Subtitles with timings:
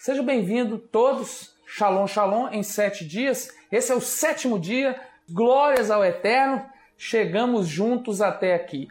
[0.00, 1.54] Sejam bem-vindos todos.
[1.66, 3.50] Shalom, shalom, em sete dias.
[3.70, 4.98] Esse é o sétimo dia.
[5.30, 6.64] Glórias ao Eterno.
[6.96, 8.88] Chegamos juntos até aqui.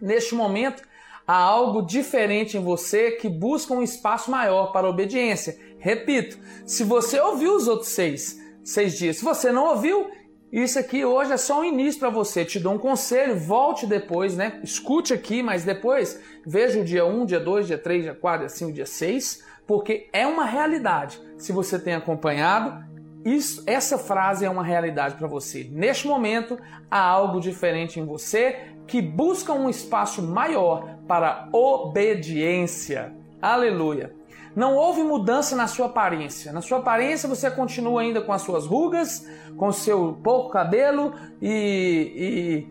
[0.00, 0.82] Neste momento,
[1.24, 5.56] há algo diferente em você que busca um espaço maior para obediência.
[5.78, 6.36] Repito,
[6.66, 10.10] se você ouviu os outros seis, seis dias, se você não ouviu,
[10.50, 12.44] isso aqui hoje é só um início para você.
[12.44, 14.58] Te dou um conselho, volte depois, né?
[14.64, 18.48] Escute aqui, mas depois veja o dia 1, dia 2, dia 3, dia 4, dia
[18.48, 21.20] 5, dia 6 porque é uma realidade.
[21.36, 22.84] Se você tem acompanhado,
[23.24, 25.68] isso, essa frase é uma realidade para você.
[25.70, 26.58] Neste momento,
[26.90, 33.14] há algo diferente em você que busca um espaço maior para obediência.
[33.40, 34.14] Aleluia.
[34.54, 36.52] Não houve mudança na sua aparência.
[36.52, 42.66] Na sua aparência você continua ainda com as suas rugas, com seu pouco cabelo e,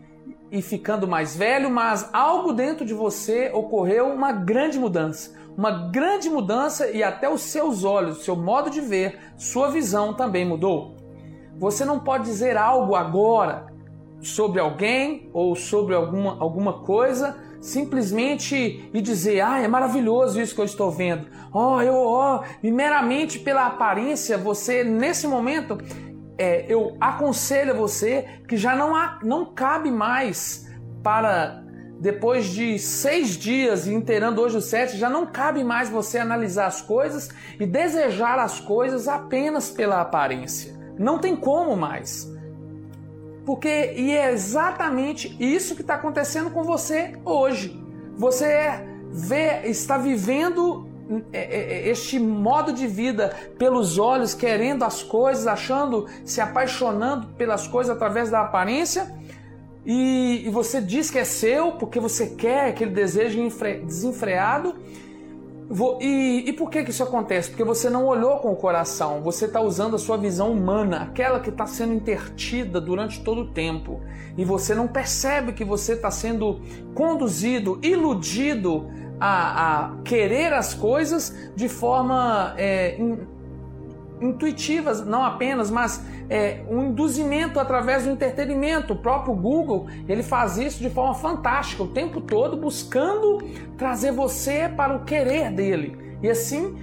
[0.52, 5.90] e, e ficando mais velho, mas algo dentro de você ocorreu uma grande mudança uma
[5.90, 10.96] grande mudança e até os seus olhos, seu modo de ver, sua visão também mudou.
[11.57, 13.68] Você não pode dizer algo agora
[14.22, 20.62] sobre alguém ou sobre alguma, alguma coisa simplesmente e dizer, ah, é maravilhoso isso que
[20.62, 21.27] eu estou vendo.
[21.54, 25.77] Oh, eu, oh, e meramente pela aparência, você nesse momento,
[26.38, 30.68] é, eu aconselho a você que já não, há, não cabe mais
[31.04, 31.63] para
[32.02, 36.66] depois de seis dias e inteirando hoje o sete, já não cabe mais você analisar
[36.66, 40.74] as coisas e desejar as coisas apenas pela aparência.
[40.98, 42.27] Não tem como mais.
[43.46, 47.79] Porque e é exatamente isso que está acontecendo com você hoje.
[48.16, 50.90] Você vê, está vivendo
[51.32, 57.27] é, é, é, este modo de vida pelos olhos, querendo as coisas, achando, se apaixonando
[57.35, 59.22] pelas coisas através da aparência
[59.85, 63.40] e, e, você diz que é seu porque você quer aquele desejo
[63.84, 64.75] desenfreado.
[66.01, 67.50] E, e por que, que isso acontece?
[67.50, 71.40] Porque você não olhou com o coração, você está usando a sua visão humana, aquela
[71.40, 74.01] que está sendo intertida durante todo o tempo.
[74.38, 76.59] E você não percebe que você está sendo
[76.94, 82.97] conduzido, iludido a, a, querer as coisas de forma é,
[84.21, 88.93] intuitivas, não apenas, mas é, um induzimento através do entretenimento.
[88.93, 93.39] O próprio Google ele faz isso de forma fantástica, o tempo todo buscando
[93.77, 95.97] trazer você para o querer dele.
[96.21, 96.77] E assim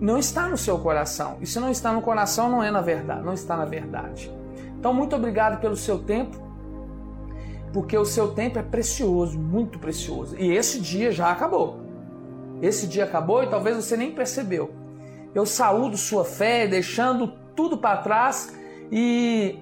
[0.00, 1.36] não está no seu coração.
[1.40, 4.32] E se não está no coração, não é na verdade, não está na verdade.
[4.78, 6.40] Então, muito obrigado pelo seu tempo,
[7.72, 10.36] porque o seu tempo é precioso, muito precioso.
[10.38, 11.80] E esse dia já acabou.
[12.62, 14.87] Esse dia acabou e talvez você nem percebeu
[15.34, 18.56] eu saúdo sua fé, deixando tudo para trás
[18.90, 19.58] e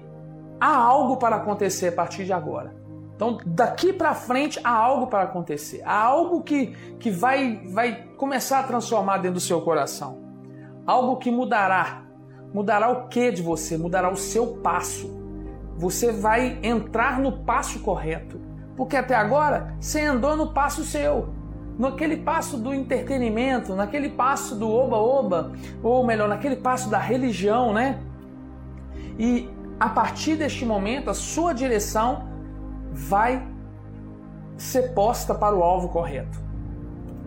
[0.59, 2.75] há algo para acontecer a partir de agora.
[3.15, 6.67] Então, daqui para frente há algo para acontecer, há algo que,
[6.99, 10.19] que vai, vai começar a transformar dentro do seu coração,
[10.85, 12.03] algo que mudará.
[12.53, 13.77] Mudará o que de você?
[13.77, 15.11] Mudará o seu passo.
[15.77, 18.39] Você vai entrar no passo correto,
[18.75, 21.29] porque até agora você andou no passo seu
[21.77, 25.51] naquele passo do entretenimento, naquele passo do oba-oba,
[25.83, 27.99] ou melhor, naquele passo da religião, né?
[29.19, 29.49] E
[29.79, 32.27] a partir deste momento, a sua direção
[32.91, 33.45] vai
[34.57, 36.39] ser posta para o alvo correto.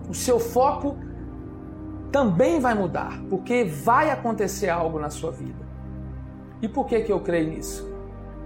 [0.09, 0.97] O seu foco
[2.11, 5.65] também vai mudar, porque vai acontecer algo na sua vida.
[6.61, 7.89] E por que, que eu creio nisso?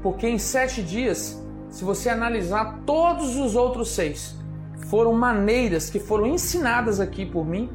[0.02, 4.36] Porque em sete dias, se você analisar todos os outros seis,
[4.84, 7.70] foram maneiras que foram ensinadas aqui por mim.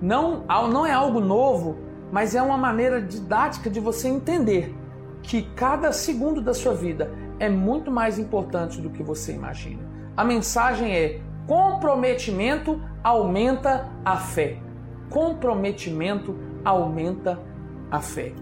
[0.00, 1.78] Não, não é algo novo,
[2.12, 4.74] mas é uma maneira didática de você entender
[5.22, 9.82] que cada segundo da sua vida é muito mais importante do que você imagina.
[10.16, 14.58] A mensagem é: comprometimento aumenta a fé.
[15.08, 17.40] Comprometimento aumenta
[17.90, 18.32] a fé.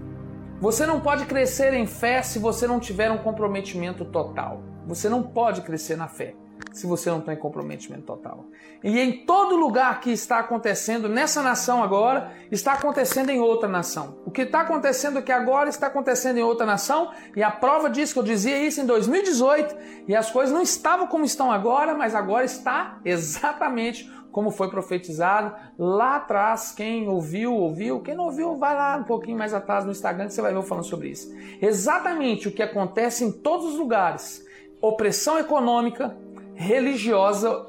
[0.60, 4.62] Você não pode crescer em fé se você não tiver um comprometimento total.
[4.86, 6.34] Você não pode crescer na fé
[6.72, 8.46] se você não tem comprometimento total.
[8.82, 14.19] E em todo lugar que está acontecendo nessa nação agora, está acontecendo em outra nação.
[14.25, 18.12] O que está acontecendo aqui agora está acontecendo em outra nação, e a prova diz
[18.12, 19.76] que eu dizia isso em 2018,
[20.06, 25.55] e as coisas não estavam como estão agora, mas agora está exatamente como foi profetizado
[25.78, 26.72] lá atrás.
[26.72, 28.00] Quem ouviu, ouviu.
[28.00, 30.58] Quem não ouviu, vai lá um pouquinho mais atrás no Instagram que você vai ver
[30.58, 31.34] eu falando sobre isso.
[31.60, 34.46] Exatamente o que acontece em todos os lugares.
[34.81, 36.16] Opressão econômica,
[36.58, 37.66] religiosa,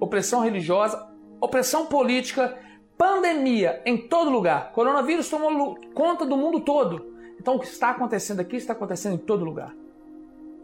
[0.00, 1.08] opressão religiosa,
[1.40, 2.58] opressão política,
[2.98, 4.72] pandemia em todo lugar.
[4.72, 7.14] Coronavírus tomou conta do mundo todo.
[7.38, 9.72] Então o que está acontecendo aqui está acontecendo em todo lugar.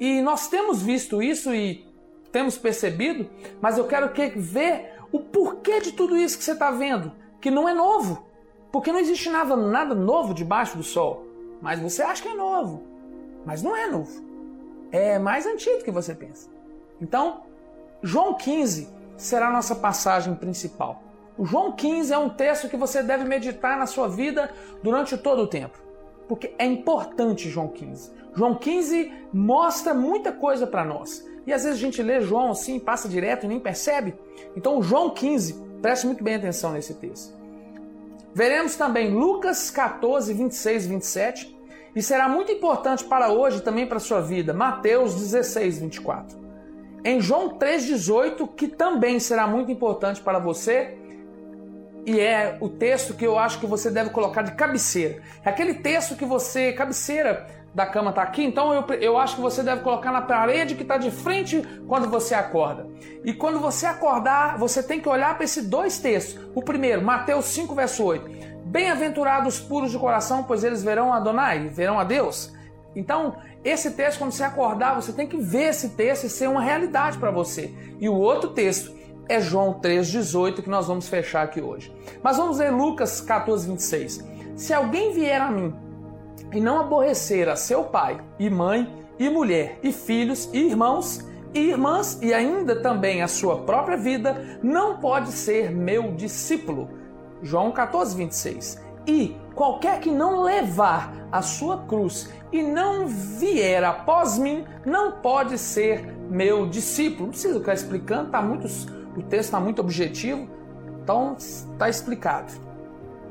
[0.01, 1.87] E nós temos visto isso e
[2.33, 3.31] temos percebido,
[3.61, 7.51] mas eu quero que ver o porquê de tudo isso que você está vendo, que
[7.51, 8.27] não é novo.
[8.73, 11.25] Porque não existe nada, nada novo debaixo do sol.
[11.63, 12.83] Mas você acha que é novo.
[13.47, 14.21] Mas não é novo.
[14.91, 16.51] É mais antigo do que você pensa.
[17.01, 17.48] Então,
[18.03, 21.03] João 15 será a nossa passagem principal.
[21.37, 24.51] O João 15 é um texto que você deve meditar na sua vida
[24.83, 25.79] durante todo o tempo.
[26.29, 28.13] Porque é importante João 15.
[28.35, 31.27] João 15 mostra muita coisa para nós.
[31.47, 34.15] E às vezes a gente lê João assim, passa direto e nem percebe.
[34.55, 37.37] Então, João 15, preste muito bem atenção nesse texto.
[38.35, 41.59] Veremos também Lucas 14, 26 e 27.
[41.97, 46.38] E será muito importante para hoje também para a sua vida, Mateus 16, 24.
[47.09, 50.95] Em João 3,18, que também será muito importante para você,
[52.05, 55.23] e é o texto que eu acho que você deve colocar de cabeceira.
[55.43, 59.41] É aquele texto que você, cabeceira da cama está aqui, então eu, eu acho que
[59.41, 62.87] você deve colocar na parede que está de frente quando você acorda.
[63.25, 66.39] E quando você acordar, você tem que olhar para esses dois textos.
[66.55, 68.67] O primeiro, Mateus 5, verso 8.
[68.67, 72.53] Bem-aventurados puros de coração, pois eles verão Adonai, verão a Deus.
[72.95, 76.61] Então, esse texto, quando você acordar, você tem que ver esse texto e ser uma
[76.61, 77.75] realidade para você.
[77.99, 78.97] E o outro texto
[79.29, 81.95] é João 3,18, que nós vamos fechar aqui hoje.
[82.23, 84.25] Mas vamos ler Lucas 14, 26.
[84.57, 85.75] Se alguém vier a mim
[86.53, 91.61] e não aborrecer a seu pai e mãe e mulher e filhos e irmãos e
[91.71, 96.89] irmãs e ainda também a sua própria vida, não pode ser meu discípulo.
[97.43, 98.88] João 14, 26.
[99.09, 105.57] E qualquer que não levar a sua cruz e não vier após mim, não pode
[105.57, 107.23] ser meu discípulo.
[107.23, 108.67] Não precisa ficar explicando, tá muito,
[109.17, 110.47] o texto está muito objetivo,
[111.03, 112.53] então está explicado.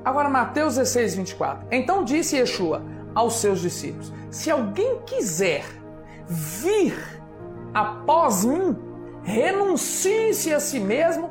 [0.04, 1.68] Agora, Mateus 16, 24.
[1.70, 2.82] Então disse Yeshua
[3.14, 5.64] aos seus discípulos: Se alguém quiser
[6.28, 6.96] vir
[7.72, 8.76] após mim,
[9.22, 11.30] renuncie-se a si mesmo,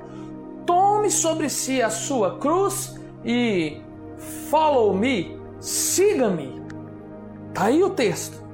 [0.64, 3.80] tome sobre si a sua cruz e
[4.18, 6.62] follow me, siga-me.
[7.52, 8.44] Tá aí o texto.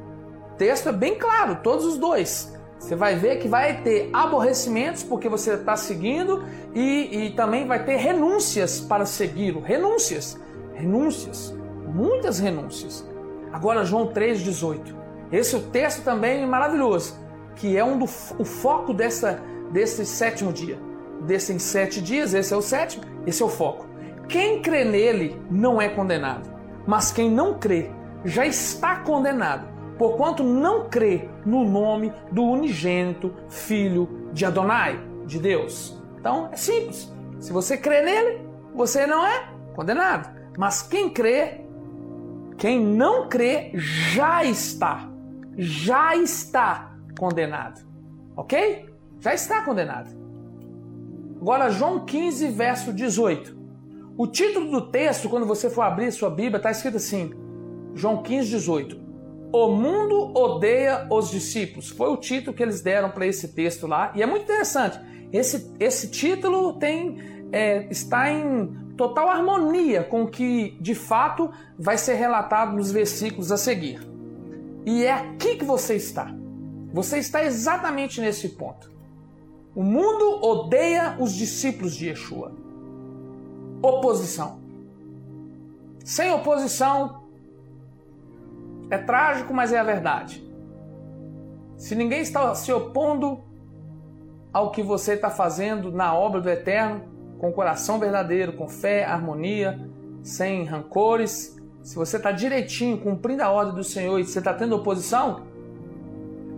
[0.53, 2.53] O texto é bem claro, todos os dois.
[2.79, 6.43] Você vai ver que vai ter aborrecimentos porque você está seguindo
[6.75, 9.61] e, e também vai ter renúncias para segui-lo.
[9.61, 10.38] Renúncias,
[10.75, 11.55] renúncias,
[11.87, 13.06] muitas renúncias.
[13.53, 14.94] Agora, João 3,18.
[15.31, 17.17] Esse é o texto também maravilhoso,
[17.56, 20.79] que é um do, o foco dessa, desse sétimo dia.
[21.23, 23.87] Desses sete dias, esse é o sétimo, esse é o foco.
[24.32, 26.50] Quem crê nele não é condenado,
[26.87, 27.90] mas quem não crê
[28.25, 29.69] já está condenado,
[29.99, 36.02] porquanto não crê no nome do unigênito Filho de Adonai, de Deus.
[36.19, 37.12] Então é simples.
[37.40, 38.40] Se você crê nele,
[38.75, 40.35] você não é condenado.
[40.56, 41.67] Mas quem crê,
[42.56, 45.11] quem não crê, já está,
[45.58, 47.87] já está condenado.
[48.35, 48.88] Ok?
[49.20, 50.08] Já está condenado.
[51.38, 53.61] Agora, João 15, verso 18.
[54.17, 57.32] O título do texto, quando você for abrir sua Bíblia, está escrito assim:
[57.94, 59.00] João 15, 18.
[59.53, 61.91] O mundo odeia os discípulos.
[61.91, 64.12] Foi o título que eles deram para esse texto lá.
[64.14, 64.99] E é muito interessante.
[65.31, 67.19] Esse, esse título tem
[67.53, 73.53] é, está em total harmonia com o que de fato vai ser relatado nos versículos
[73.53, 74.00] a seguir.
[74.87, 76.35] E é aqui que você está.
[76.93, 78.91] Você está exatamente nesse ponto.
[79.75, 82.55] O mundo odeia os discípulos de Yeshua.
[83.82, 84.61] Oposição.
[86.05, 87.23] Sem oposição,
[88.90, 90.42] é trágico, mas é a verdade.
[91.76, 93.40] Se ninguém está se opondo
[94.52, 97.02] ao que você está fazendo na obra do Eterno,
[97.38, 99.80] com coração verdadeiro, com fé, harmonia,
[100.23, 104.76] sem rancores, se você está direitinho, cumprindo a ordem do Senhor e você está tendo
[104.76, 105.42] oposição,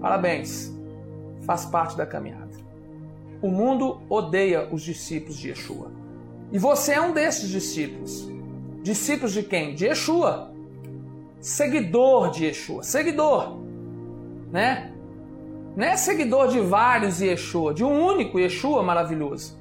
[0.00, 0.70] parabéns,
[1.42, 2.52] faz parte da caminhada.
[3.40, 6.03] O mundo odeia os discípulos de Yeshua.
[6.54, 8.26] E você é um desses discípulos.
[8.82, 9.75] Discípulos de quem?
[9.75, 10.54] De Yeshua
[11.44, 13.58] seguidor de Yeshua, seguidor,
[14.50, 14.90] né?
[15.76, 19.58] Não é seguidor de vários Yeshua, de um único Yeshua maravilhoso.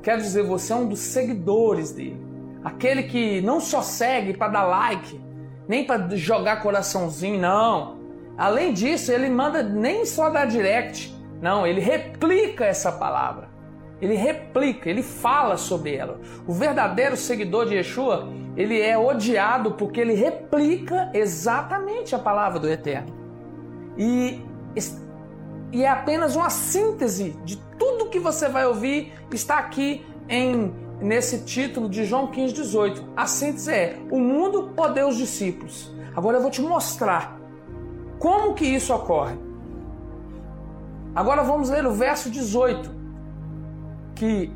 [0.00, 2.20] Quero dizer, você é um dos seguidores dele.
[2.62, 5.20] Aquele que não só segue para dar like,
[5.66, 7.96] nem para jogar coraçãozinho, não.
[8.38, 13.48] Além disso, ele manda nem só dar direct, não, ele replica essa palavra.
[14.00, 16.20] Ele replica, ele fala sobre ela.
[16.46, 22.68] O verdadeiro seguidor de Yeshua, ele é odiado porque ele replica exatamente a palavra do
[22.68, 23.14] Eterno.
[23.96, 24.42] E,
[25.72, 31.44] e é apenas uma síntese de tudo que você vai ouvir, está aqui em nesse
[31.44, 33.04] título de João 15, 18.
[33.16, 35.92] A síntese é: o mundo odeia os discípulos.
[36.14, 37.38] Agora eu vou te mostrar
[38.18, 39.36] como que isso ocorre.
[41.14, 42.90] Agora vamos ler o verso 18,
[44.14, 44.50] que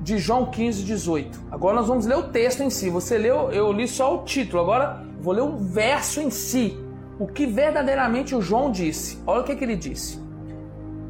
[0.00, 1.40] de João 15, 18.
[1.50, 2.90] Agora nós vamos ler o texto em si.
[2.90, 4.62] Você leu, eu li só o título.
[4.62, 6.78] Agora vou ler o verso em si.
[7.18, 9.22] O que verdadeiramente o João disse.
[9.26, 10.22] Olha o que, que ele disse.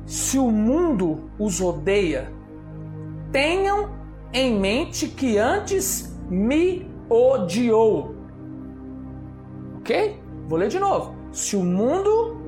[0.07, 2.31] Se o mundo os odeia,
[3.33, 3.91] tenham
[4.33, 8.15] em mente que antes me odiou.
[9.79, 10.21] Ok?
[10.47, 11.15] Vou ler de novo.
[11.33, 12.44] Se o mundo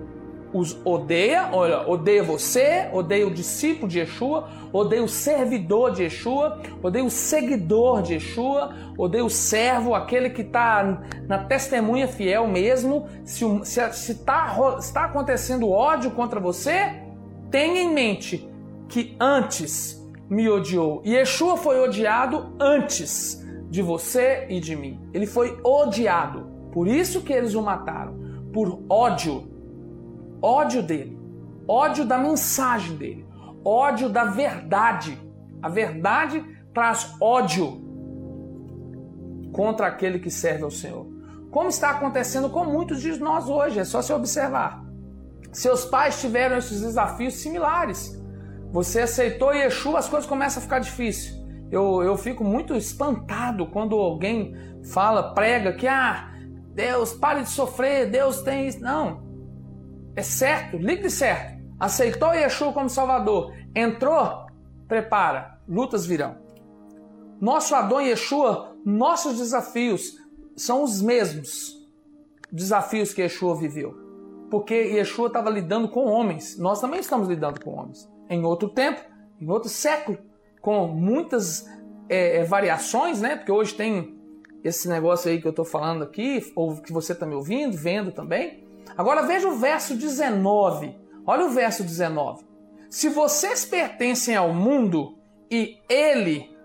[0.56, 6.60] os odeia, olha, odeia você, odeia o discípulo de Yeshua, odeia o servidor de Yeshua,
[6.82, 13.06] odeia o seguidor de Yeshua, odeia o servo, aquele que está na testemunha fiel mesmo.
[13.24, 14.12] Se está se,
[14.82, 17.02] se tá, acontecendo ódio contra você,
[17.50, 18.48] tenha em mente
[18.88, 21.02] que antes me odiou.
[21.04, 25.00] E Yeshua foi odiado antes de você e de mim.
[25.12, 26.46] Ele foi odiado.
[26.72, 28.14] Por isso que eles o mataram.
[28.52, 29.55] Por ódio
[30.42, 31.18] ódio dele,
[31.68, 33.26] ódio da mensagem dele,
[33.64, 35.18] ódio da verdade.
[35.62, 37.82] A verdade traz ódio
[39.52, 41.06] contra aquele que serve ao Senhor.
[41.50, 44.84] Como está acontecendo com muitos de nós hoje, é só se observar.
[45.52, 48.14] Seus pais tiveram esses desafios similares.
[48.72, 51.34] Você aceitou Yeshua, as coisas começam a ficar difíceis.
[51.70, 54.54] Eu, eu fico muito espantado quando alguém
[54.92, 56.30] fala, prega que, ah,
[56.74, 58.80] Deus, pare de sofrer, Deus tem isso.
[58.80, 59.25] Não,
[60.16, 61.62] é certo, ligue certo.
[61.78, 64.46] Aceitou Yeshua como Salvador, entrou,
[64.88, 66.38] prepara, lutas virão.
[67.38, 70.16] Nosso Adão Yeshua, nossos desafios
[70.56, 71.86] são os mesmos
[72.50, 73.94] desafios que Yeshua viveu.
[74.50, 78.08] Porque Yeshua estava lidando com homens, nós também estamos lidando com homens.
[78.30, 79.02] Em outro tempo,
[79.38, 80.18] em outro século,
[80.62, 81.66] com muitas
[82.08, 83.36] é, é variações, né?
[83.36, 84.16] Porque hoje tem
[84.64, 88.12] esse negócio aí que eu estou falando aqui, ou que você está me ouvindo, vendo
[88.12, 88.65] também.
[88.96, 90.96] Agora veja o verso 19.
[91.26, 92.44] Olha o verso 19.
[92.88, 95.18] Se vocês pertencem ao mundo
[95.50, 96.56] e ele,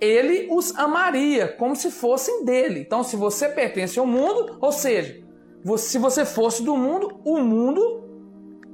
[0.00, 2.80] ele os amaria como se fossem dele.
[2.80, 5.22] Então, se você pertence ao mundo, ou seja,
[5.76, 8.04] se você fosse do mundo, o mundo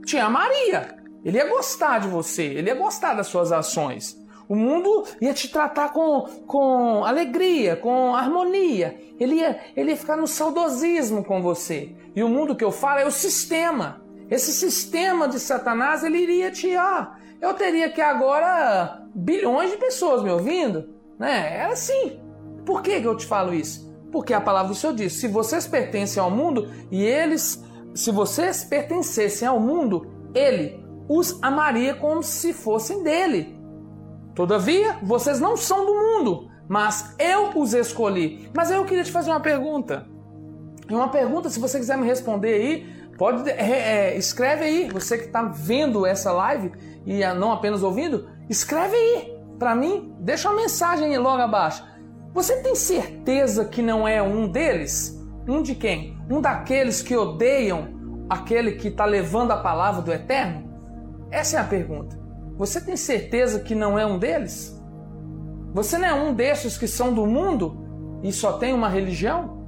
[0.05, 0.97] te amaria.
[1.25, 4.20] Ele ia gostar de você, ele ia gostar das suas ações.
[4.50, 9.00] O mundo ia te tratar com, com alegria, com harmonia.
[9.21, 11.95] Ele ia, ele ia ficar no saudosismo com você.
[12.16, 14.02] E o mundo que eu falo é o sistema.
[14.28, 16.75] Esse sistema de Satanás, ele iria te.
[16.75, 20.97] Ah, eu teria que agora bilhões de pessoas me ouvindo.
[21.16, 21.59] Né?
[21.59, 22.21] É assim.
[22.66, 23.88] Por que, que eu te falo isso?
[24.11, 27.62] Porque a palavra do Senhor diz: se vocês pertencem ao mundo e eles,
[27.95, 33.60] se vocês pertencessem ao mundo, ele os amaria como se fossem dele.
[34.41, 38.51] Todavia, vocês não são do mundo, mas eu os escolhi.
[38.57, 40.07] Mas eu queria te fazer uma pergunta.
[40.89, 42.87] E uma pergunta, se você quiser me responder aí,
[43.19, 44.89] pode é, é, escreve aí.
[44.89, 46.73] Você que está vendo essa live
[47.05, 50.17] e não apenas ouvindo, escreve aí para mim.
[50.21, 51.85] Deixa uma mensagem aí logo abaixo.
[52.33, 55.23] Você tem certeza que não é um deles?
[55.47, 56.17] Um de quem?
[56.31, 60.67] Um daqueles que odeiam aquele que está levando a palavra do Eterno?
[61.31, 62.20] Essa é a pergunta.
[62.61, 64.79] Você tem certeza que não é um deles?
[65.73, 69.67] Você não é um desses que são do mundo e só tem uma religião?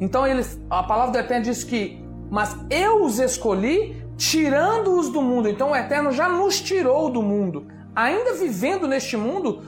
[0.00, 5.48] Então ele, a palavra do Eterno diz que, mas eu os escolhi tirando-os do mundo.
[5.48, 7.68] Então o Eterno já nos tirou do mundo.
[7.94, 9.62] Ainda vivendo neste mundo,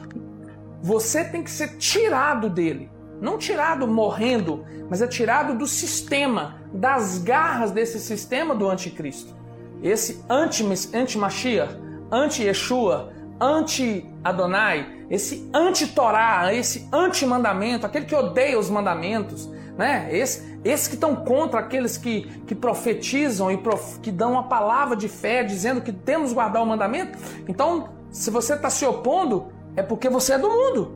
[0.82, 2.90] você tem que ser tirado dele.
[3.20, 9.32] Não tirado morrendo, mas é tirado do sistema, das garras desse sistema do anticristo.
[9.80, 20.08] Esse anti-Mashiach, anti-Yeshua, anti-Adonai, esse anti-Torá, esse anti-mandamento, aquele que odeia os mandamentos, né?
[20.12, 24.94] Esse, esses que estão contra aqueles que, que profetizam e prof, que dão a palavra
[24.94, 27.18] de fé, dizendo que temos guardar o mandamento.
[27.48, 30.92] Então, se você está se opondo, é porque você é do mundo.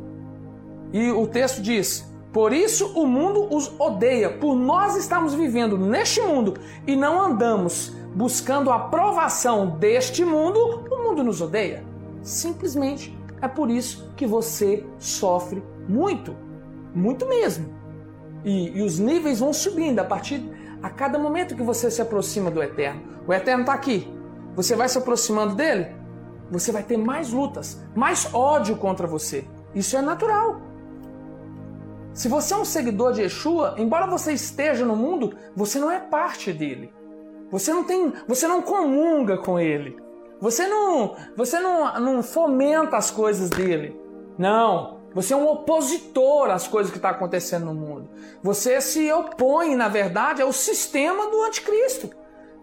[0.92, 6.20] E o texto diz: Por isso o mundo os odeia, por nós estamos vivendo neste
[6.20, 6.54] mundo
[6.86, 11.84] e não andamos buscando a aprovação deste mundo, o mundo nos odeia.
[12.22, 16.36] Simplesmente é por isso que você sofre muito,
[16.94, 17.74] muito mesmo.
[18.44, 20.42] E, e os níveis vão subindo a partir
[20.82, 23.02] a cada momento que você se aproxima do Eterno.
[23.26, 24.08] O Eterno está aqui.
[24.54, 25.88] Você vai se aproximando dele,
[26.50, 29.44] você vai ter mais lutas, mais ódio contra você.
[29.74, 30.60] Isso é natural.
[32.12, 35.98] Se você é um seguidor de Yeshua, embora você esteja no mundo, você não é
[35.98, 36.93] parte dele.
[37.54, 39.96] Você não tem, você não comunga com ele.
[40.40, 43.96] Você não, você não, não fomenta as coisas dele.
[44.36, 48.10] Não, você é um opositor às coisas que estão tá acontecendo no mundo.
[48.42, 52.10] Você se opõe, na verdade, ao sistema do anticristo.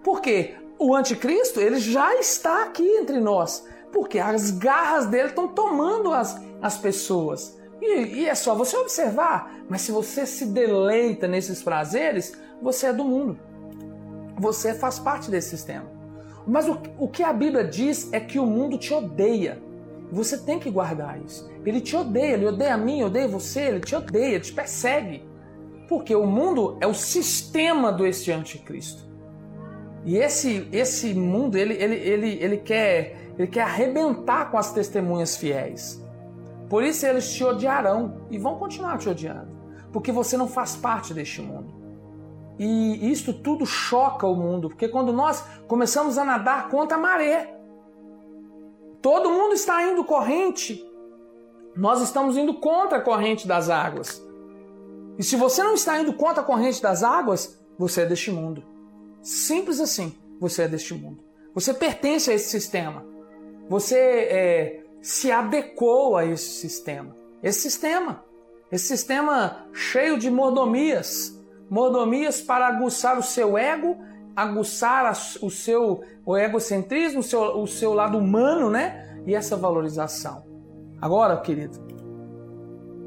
[0.04, 0.56] Por quê?
[0.78, 6.38] O anticristo ele já está aqui entre nós, Porque as garras dele estão tomando as,
[6.62, 7.58] as pessoas.
[7.82, 9.54] E, e, é só você observar.
[9.70, 13.51] Mas se você se deleita nesses prazeres, você é do mundo.
[14.42, 15.86] Você faz parte desse sistema.
[16.48, 19.62] Mas o, o que a Bíblia diz é que o mundo te odeia.
[20.12, 21.48] Você tem que guardar isso.
[21.64, 25.24] Ele te odeia, ele odeia a mim, odeia você, ele te odeia, te persegue.
[25.88, 29.04] Porque o mundo é o sistema do este anticristo.
[30.04, 35.38] E esse, esse mundo, ele, ele, ele, ele, quer, ele quer arrebentar com as testemunhas
[35.38, 36.04] fiéis.
[36.68, 39.52] Por isso eles te odiarão e vão continuar te odiando.
[39.94, 41.71] Porque você não faz parte deste mundo.
[42.64, 47.58] E isso tudo choca o mundo, porque quando nós começamos a nadar contra a maré,
[49.02, 50.88] todo mundo está indo corrente,
[51.76, 54.24] nós estamos indo contra a corrente das águas.
[55.18, 58.64] E se você não está indo contra a corrente das águas, você é deste mundo.
[59.24, 61.18] Simples assim, você é deste mundo.
[61.56, 63.04] Você pertence a esse sistema.
[63.70, 67.18] Você é, se adequou a esse sistema.
[67.42, 68.24] Esse sistema.
[68.72, 71.41] Esse sistema cheio de mordomias.
[71.72, 73.98] Mordomias para aguçar o seu ego,
[74.36, 75.10] aguçar
[75.42, 79.24] o seu o egocentrismo, o seu, o seu lado humano, né?
[79.26, 80.44] E essa valorização.
[81.00, 81.80] Agora, querido,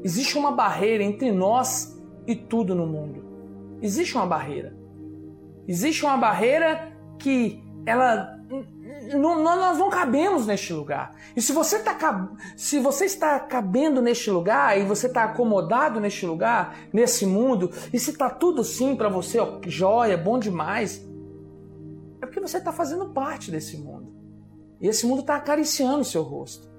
[0.03, 1.95] existe uma barreira entre nós
[2.25, 3.23] e tudo no mundo.
[3.83, 4.75] Existe uma barreira.
[5.67, 8.34] Existe uma barreira que ela
[9.13, 11.15] não, nós não cabemos neste lugar.
[11.35, 16.25] E se você, tá, se você está cabendo neste lugar e você está acomodado neste
[16.25, 21.05] lugar, nesse mundo, e se está tudo sim para você, ó, joia, bom demais,
[22.21, 24.13] é porque você está fazendo parte desse mundo.
[24.79, 26.69] E esse mundo está acariciando o seu rosto.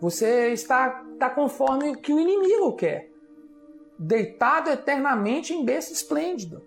[0.00, 3.10] Você está, está conforme o que o inimigo quer.
[3.98, 6.62] Deitado eternamente em berço esplêndido.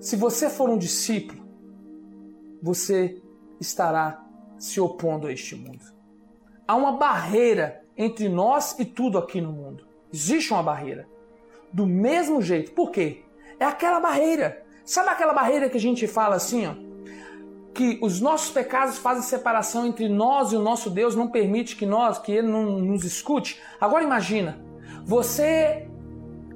[0.00, 1.46] Se você for um discípulo,
[2.62, 3.20] você
[3.60, 4.22] estará
[4.58, 5.84] se opondo a este mundo.
[6.66, 9.86] Há uma barreira entre nós e tudo aqui no mundo.
[10.12, 11.06] Existe uma barreira.
[11.72, 12.72] Do mesmo jeito.
[12.72, 13.22] Por quê?
[13.58, 14.64] É aquela barreira.
[14.84, 16.86] Sabe aquela barreira que a gente fala assim, ó?
[17.76, 21.84] que os nossos pecados fazem separação entre nós e o nosso Deus, não permite que
[21.84, 23.60] nós, que ele não nos escute.
[23.78, 24.58] Agora imagina,
[25.04, 25.86] você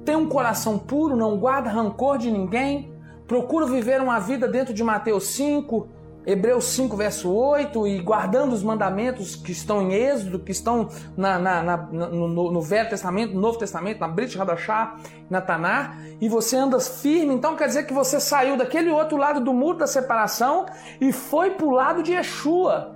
[0.03, 2.91] tem um coração puro, não guarda rancor de ninguém,
[3.27, 5.87] procura viver uma vida dentro de Mateus 5,
[6.25, 11.39] Hebreus 5, verso 8, e guardando os mandamentos que estão em Êxodo, que estão na,
[11.39, 14.97] na, na, no, no, Velho Testamento, no Novo Testamento, na Brit Hadashah,
[15.29, 19.41] na Taná, e você anda firme, então quer dizer que você saiu daquele outro lado
[19.41, 20.67] do muro da separação
[20.99, 22.95] e foi para o lado de Yeshua.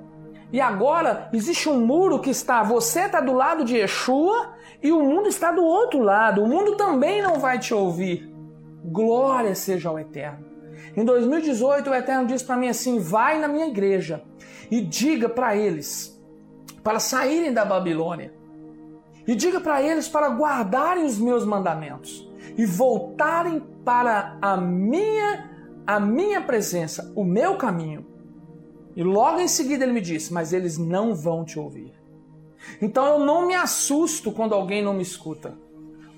[0.53, 5.01] E agora existe um muro que está, você está do lado de Yeshua e o
[5.01, 6.43] mundo está do outro lado.
[6.43, 8.31] O mundo também não vai te ouvir.
[8.83, 10.54] Glória seja ao Eterno.
[10.95, 14.23] Em 2018, o Eterno disse para mim assim: vai na minha igreja
[14.71, 16.15] e diga para eles
[16.83, 18.33] para saírem da Babilônia.
[19.27, 25.51] E diga para eles para guardarem os meus mandamentos e voltarem para a minha
[25.87, 28.05] a minha presença, o meu caminho.
[28.95, 31.93] E logo em seguida ele me disse: "Mas eles não vão te ouvir".
[32.81, 35.57] Então eu não me assusto quando alguém não me escuta.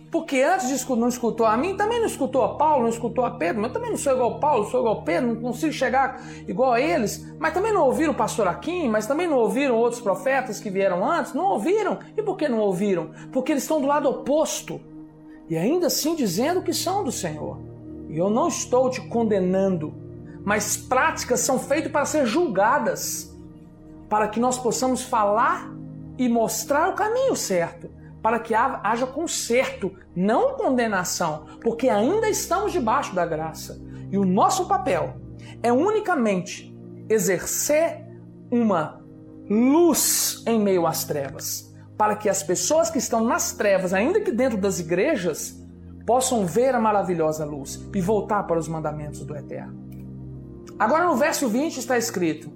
[0.10, 3.32] Porque antes de não escutou a mim, também não escutou a Paulo, não escutou a
[3.32, 6.22] Pedro, mas também não sou igual a Paulo, sou igual a Pedro, não consigo chegar
[6.48, 10.00] igual a eles, mas também não ouviram o pastor Aquim, mas também não ouviram outros
[10.00, 12.00] profetas que vieram antes, não ouviram.
[12.15, 13.12] E por que não ouviram?
[13.34, 14.80] Porque eles estão do lado oposto.
[15.50, 17.60] E ainda assim dizendo que são do Senhor.
[18.08, 19.93] E eu não estou te condenando,
[20.46, 23.36] mas práticas são feitas para ser julgadas,
[24.08, 25.70] para que nós possamos falar
[26.17, 27.97] e mostrar o caminho certo
[28.28, 33.82] para que haja conserto, não condenação, porque ainda estamos debaixo da graça.
[34.12, 35.16] E o nosso papel
[35.63, 38.06] é unicamente exercer
[38.52, 39.02] uma
[39.50, 44.34] luz em meio às trevas, para que as pessoas que estão nas trevas, ainda que
[44.34, 45.66] dentro das igrejas,
[46.06, 49.88] possam ver a maravilhosa luz e voltar para os mandamentos do Eterno.
[50.78, 52.52] Agora no verso 20 está escrito: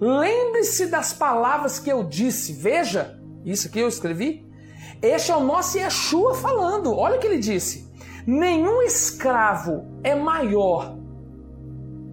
[0.00, 2.54] Lembre-se das palavras que eu disse.
[2.54, 4.53] Veja, isso que eu escrevi.
[5.00, 6.96] Este é o nosso Yeshua falando.
[6.96, 7.90] Olha o que ele disse:
[8.26, 10.96] Nenhum escravo é maior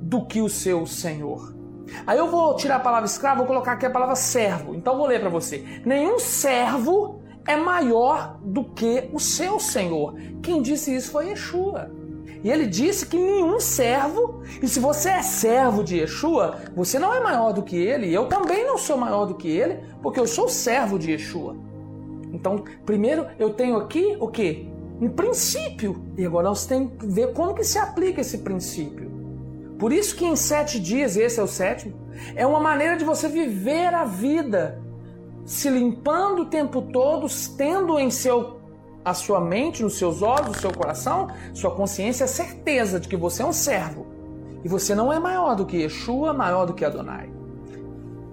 [0.02, 1.56] do que o seu senhor.
[2.06, 4.76] Aí eu vou tirar a palavra escravo, vou colocar aqui a palavra servo.
[4.76, 5.82] Então vou ler para você.
[5.86, 10.16] Nenhum servo é maior do que o seu senhor.
[10.42, 11.92] Quem disse isso foi Yeshua.
[12.44, 17.14] E ele disse que nenhum servo, e se você é servo de Yeshua, você não
[17.14, 20.26] é maior do que ele, eu também não sou maior do que ele, porque eu
[20.26, 21.56] sou servo de Yeshua.
[22.32, 24.70] Então, primeiro eu tenho aqui o que?
[25.00, 26.04] Um princípio.
[26.18, 29.12] E agora nós temos que ver como que se aplica esse princípio.
[29.78, 31.96] Por isso que em sete dias, esse é o sétimo,
[32.36, 34.80] é uma maneira de você viver a vida,
[35.44, 37.26] se limpando o tempo todo,
[37.58, 38.62] tendo em seu
[39.04, 43.18] a sua mente, nos seus olhos, no seu coração, sua consciência, a certeza de que
[43.18, 44.06] você é um servo.
[44.64, 47.32] E você não é maior do que Yeshua, maior do que Adonai.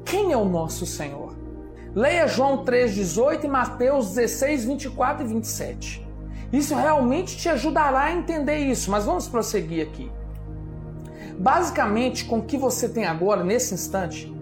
[0.05, 1.28] Quem é o nosso Senhor?
[1.95, 6.09] Leia João 3,18 e Mateus 16, 24 e 27.
[6.53, 10.11] Isso realmente te ajudará a entender isso, mas vamos prosseguir aqui.
[11.39, 14.33] Basicamente, com o que você tem agora, nesse instante,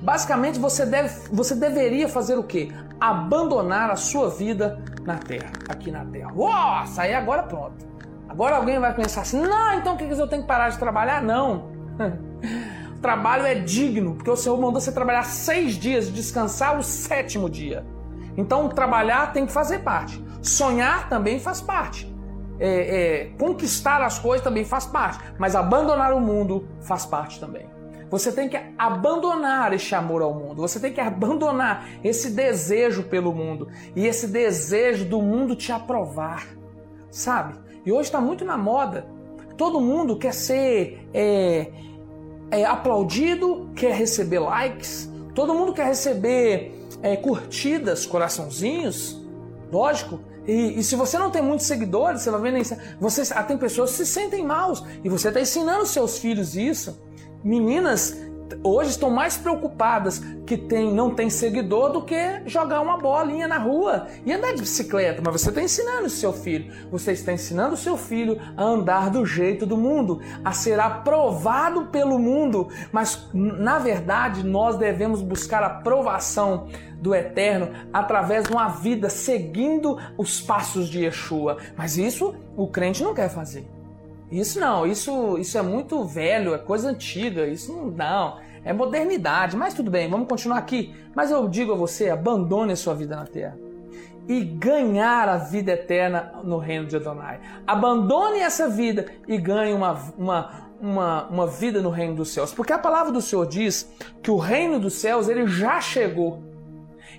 [0.00, 2.70] basicamente você, deve, você deveria fazer o quê?
[3.00, 6.32] Abandonar a sua vida na Terra, aqui na Terra.
[6.32, 7.86] Nossa, aí agora pronto.
[8.28, 11.22] Agora alguém vai pensar assim, não, então o que eu tenho que parar de trabalhar?
[11.22, 11.70] Não.
[13.00, 17.48] trabalho é digno, porque o Senhor mandou você trabalhar seis dias e descansar o sétimo
[17.48, 17.84] dia.
[18.36, 20.22] Então trabalhar tem que fazer parte.
[20.42, 22.16] Sonhar também faz parte
[22.58, 27.66] é, é, conquistar as coisas também faz parte, mas abandonar o mundo faz parte também.
[28.08, 33.32] Você tem que abandonar este amor ao mundo, você tem que abandonar esse desejo pelo
[33.32, 36.46] mundo e esse desejo do mundo te aprovar,
[37.10, 37.58] sabe?
[37.84, 39.06] E hoje está muito na moda.
[39.56, 41.72] Todo mundo quer ser é,
[42.50, 49.20] é, aplaudido, quer receber likes, todo mundo quer receber é, curtidas, coraçãozinhos,
[49.70, 50.20] lógico.
[50.46, 52.64] E, e, se você não tem muitos seguidores, você vai ver,
[53.00, 57.00] você, ah, tem pessoas que se sentem maus e você está ensinando seus filhos isso.
[57.42, 58.16] Meninas
[58.62, 63.58] hoje estão mais preocupadas que tem, não tem seguidor do que jogar uma bolinha na
[63.58, 65.22] rua e andar de bicicleta.
[65.24, 69.10] Mas você está ensinando o seu filho, você está ensinando o seu filho a andar
[69.10, 72.68] do jeito do mundo, a ser aprovado pelo mundo.
[72.92, 76.68] Mas na verdade nós devemos buscar a aprovação
[77.00, 81.58] do eterno através de uma vida seguindo os passos de Yeshua.
[81.76, 83.75] Mas isso o crente não quer fazer.
[84.30, 89.56] Isso não, isso, isso é muito velho, é coisa antiga, isso não, não, é modernidade,
[89.56, 90.94] mas tudo bem, vamos continuar aqui.
[91.14, 93.56] Mas eu digo a você, abandone a sua vida na terra
[94.28, 97.40] e ganhar a vida eterna no reino de Adonai.
[97.66, 102.52] Abandone essa vida e ganhe uma, uma, uma, uma vida no reino dos céus.
[102.52, 103.88] Porque a palavra do Senhor diz
[104.22, 106.42] que o reino dos céus ele já chegou.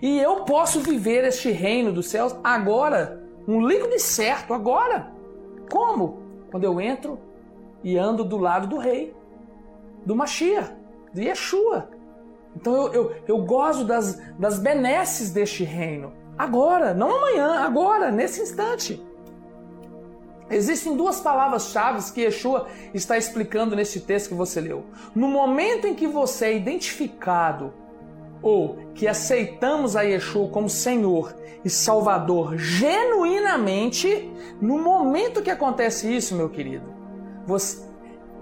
[0.02, 5.08] E eu posso viver este reino dos céus agora, um líquido certo, agora.
[5.72, 6.27] Como?
[6.50, 7.20] Quando eu entro
[7.84, 9.16] e ando do lado do rei,
[10.06, 10.74] do Mashiach,
[11.14, 11.90] de Yeshua.
[12.56, 16.14] Então eu, eu, eu gozo das, das benesses deste reino.
[16.38, 19.04] Agora, não amanhã, agora, nesse instante.
[20.50, 24.86] Existem duas palavras-chave que Yeshua está explicando nesse texto que você leu.
[25.14, 27.74] No momento em que você é identificado
[28.42, 36.36] ou que aceitamos a Yeshua como Senhor e Salvador genuinamente, no momento que acontece isso,
[36.36, 36.94] meu querido,
[37.46, 37.86] você,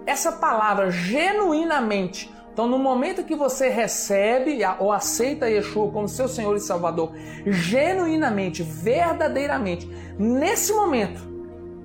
[0.06, 6.56] essa palavra genuinamente, então no momento que você recebe ou aceita Yeshua como seu Senhor
[6.56, 7.12] e Salvador,
[7.46, 11.22] genuinamente, verdadeiramente, nesse momento,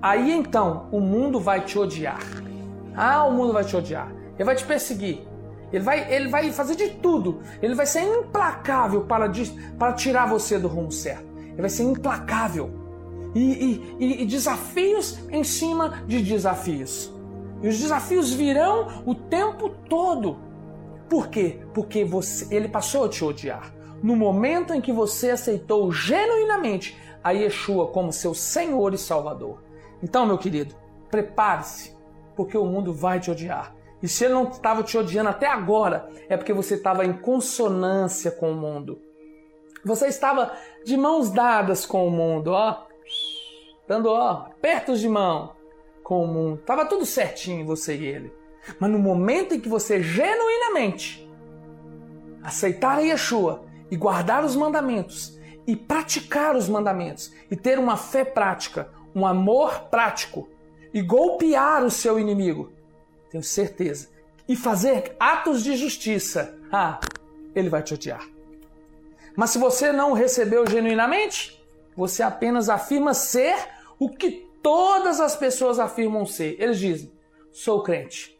[0.01, 2.21] aí então o mundo vai te odiar.
[2.95, 4.13] Ah, o mundo vai te odiar.
[4.35, 5.30] Ele vai te perseguir.
[5.73, 7.41] Ele vai, ele vai fazer de tudo.
[7.63, 9.31] Ele vai ser implacável para,
[9.79, 11.27] para tirar você do rumo certo.
[11.39, 12.71] Ele vai ser implacável.
[13.35, 17.13] E, e, e desafios em cima de desafios.
[17.63, 20.39] E os desafios virão o tempo todo.
[21.09, 21.61] Por quê?
[21.73, 23.73] Porque você, ele passou a te odiar.
[24.03, 29.63] No momento em que você aceitou genuinamente a Yeshua como seu Senhor e Salvador.
[30.03, 30.75] Então, meu querido,
[31.11, 31.95] prepare-se,
[32.35, 33.75] porque o mundo vai te odiar.
[34.03, 38.31] E se ele não estava te odiando até agora, é porque você estava em consonância
[38.31, 39.01] com o mundo.
[39.85, 40.53] Você estava
[40.85, 42.87] de mãos dadas com o mundo, ó.
[43.87, 45.55] Dando, ó, apertos de mão
[46.03, 46.63] com o mundo.
[46.63, 48.33] Tava tudo certinho, você e ele.
[48.79, 51.29] Mas no momento em que você genuinamente
[52.43, 58.25] aceitar a Yeshua e guardar os mandamentos e praticar os mandamentos e ter uma fé
[58.25, 60.49] prática, um amor prático
[60.93, 62.73] e golpear o seu inimigo,
[63.31, 64.09] tenho certeza.
[64.49, 66.99] E fazer atos de justiça, ah,
[67.55, 68.27] ele vai te odiar.
[69.37, 71.63] Mas se você não recebeu genuinamente,
[71.97, 73.57] você apenas afirma ser
[73.99, 76.57] o que todas as pessoas afirmam ser.
[76.59, 77.13] Eles dizem:
[77.53, 78.39] sou crente.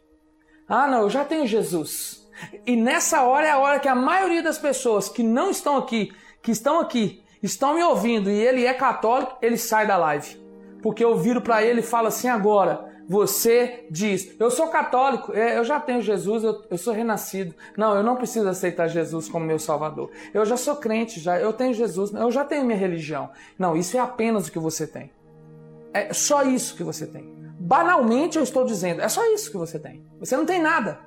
[0.69, 2.29] Ah, não, eu já tenho Jesus.
[2.67, 6.13] E nessa hora é a hora que a maioria das pessoas que não estão aqui,
[6.43, 10.41] que estão aqui, estão me ouvindo e ele é católico, ele sai da live.
[10.83, 15.59] Porque eu viro para ele e falo assim agora: você diz, eu sou católico, é,
[15.59, 17.53] eu já tenho Jesus, eu, eu, sou renascido.
[17.77, 20.13] Não, eu não preciso aceitar Jesus como meu salvador.
[20.33, 23.29] Eu já sou crente, já, eu tenho Jesus, eu já tenho minha religião.
[23.59, 25.11] Não, isso é apenas o que você tem.
[25.93, 27.35] É só isso que você tem.
[27.59, 30.07] Banalmente eu estou dizendo, é só isso que você tem.
[30.21, 31.01] Você não tem nada.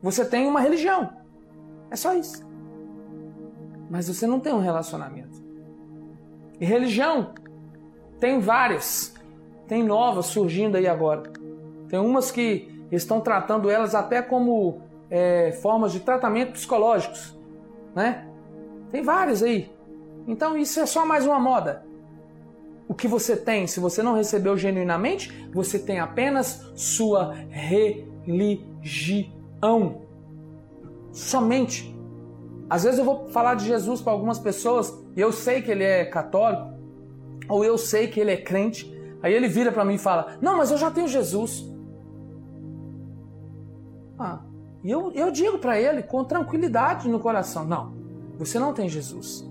[0.00, 1.16] Você tem uma religião.
[1.90, 2.46] É só isso.
[3.90, 5.42] Mas você não tem um relacionamento.
[6.60, 7.34] E religião
[8.20, 9.13] tem várias.
[9.66, 11.22] Tem novas surgindo aí agora.
[11.88, 17.38] Tem umas que estão tratando elas até como é, formas de tratamento psicológicos,
[17.94, 18.28] né?
[18.90, 19.70] Tem várias aí.
[20.26, 21.84] Então isso é só mais uma moda.
[22.86, 28.42] O que você tem, se você não recebeu genuinamente, você tem apenas sua religião.
[31.12, 31.94] Somente.
[32.68, 35.84] Às vezes eu vou falar de Jesus para algumas pessoas e eu sei que ele
[35.84, 36.74] é católico,
[37.48, 38.93] ou eu sei que ele é crente.
[39.24, 41.66] Aí ele vira para mim e fala: Não, mas eu já tenho Jesus.
[44.18, 44.40] Ah,
[44.82, 47.94] e eu, eu digo para ele com tranquilidade no coração: Não,
[48.36, 49.42] você não tem Jesus.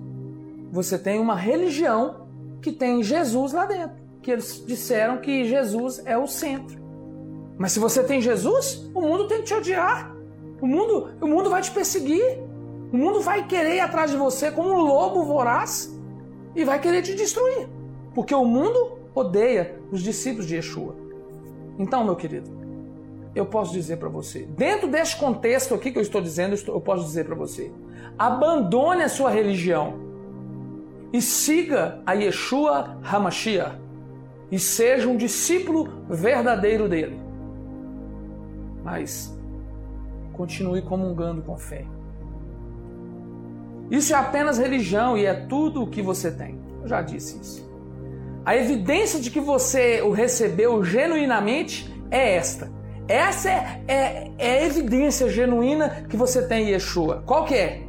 [0.71, 2.27] Você tem uma religião
[2.62, 3.97] que tem Jesus lá dentro.
[4.21, 6.79] Que eles disseram que Jesus é o centro.
[7.57, 10.15] Mas se você tem Jesus, o mundo tem que te odiar.
[10.62, 12.39] O mundo, o mundo vai te perseguir.
[12.91, 15.99] O mundo vai querer ir atrás de você como um lobo voraz
[16.55, 17.67] e vai querer te destruir.
[18.13, 20.95] Porque o mundo odeia os discípulos de Yeshua.
[21.78, 22.49] Então, meu querido,
[23.36, 27.04] eu posso dizer para você, dentro deste contexto aqui que eu estou dizendo, eu posso
[27.04, 27.71] dizer para você:
[28.17, 29.99] abandone a sua religião
[31.12, 33.78] e siga a Yeshua Hamashiach
[34.52, 37.19] e seja um discípulo verdadeiro dele.
[38.84, 39.36] Mas
[40.34, 41.86] continue comungando com fé.
[43.89, 46.60] Isso é apenas religião e é tudo o que você tem.
[46.82, 47.72] Eu já disse isso.
[48.45, 52.71] A evidência de que você o recebeu genuinamente é esta.
[53.08, 57.23] Essa é, é, é a evidência genuína que você tem em Yeshua.
[57.25, 57.84] Qual que é?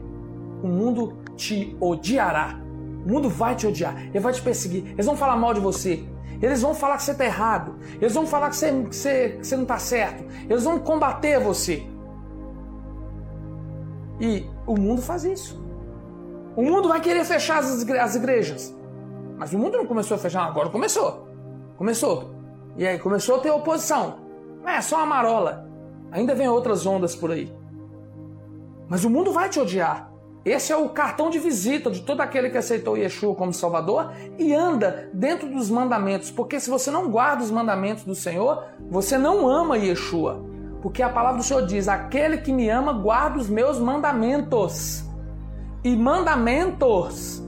[0.62, 2.64] O mundo te odiará
[3.04, 6.02] o mundo vai te odiar, ele vai te perseguir, eles vão falar mal de você,
[6.40, 9.46] eles vão falar que você está errado, eles vão falar que você, que você, que
[9.46, 11.86] você não está certo, eles vão combater você.
[14.18, 15.62] E o mundo faz isso.
[16.56, 18.74] O mundo vai querer fechar as igrejas.
[19.36, 21.28] Mas o mundo não começou a fechar, agora começou.
[21.76, 22.34] Começou.
[22.76, 24.18] E aí começou a ter oposição.
[24.66, 25.68] É só uma marola.
[26.10, 27.52] Ainda vem outras ondas por aí.
[28.88, 30.10] Mas o mundo vai te odiar.
[30.44, 34.52] Esse é o cartão de visita de todo aquele que aceitou Yeshua como Salvador e
[34.52, 39.48] anda dentro dos mandamentos, porque se você não guarda os mandamentos do Senhor, você não
[39.48, 40.44] ama Yeshua.
[40.82, 45.02] Porque a palavra do Senhor diz: aquele que me ama guarda os meus mandamentos.
[45.82, 47.42] E mandamentos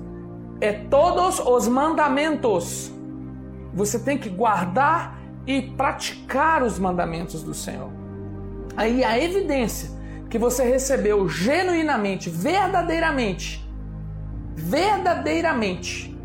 [0.61, 2.93] é todos os mandamentos.
[3.75, 7.91] Você tem que guardar e praticar os mandamentos do Senhor.
[8.77, 9.91] Aí a evidência
[10.29, 13.67] que você recebeu genuinamente, verdadeiramente,
[14.55, 16.17] verdadeiramente,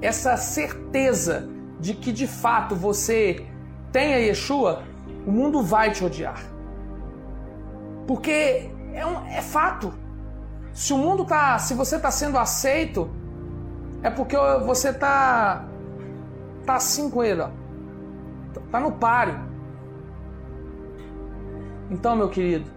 [0.00, 1.48] essa certeza
[1.78, 3.46] de que de fato você
[3.92, 4.84] tem a Yeshua,
[5.26, 6.42] o mundo vai te odiar.
[8.06, 9.92] Porque é, um, é fato.
[10.72, 13.10] Se o mundo tá, se você está sendo aceito,
[14.06, 15.66] é porque você tá
[16.64, 17.50] tá assim com ele, ó.
[18.70, 19.38] Tá no páreo.
[21.90, 22.70] Então, meu querido,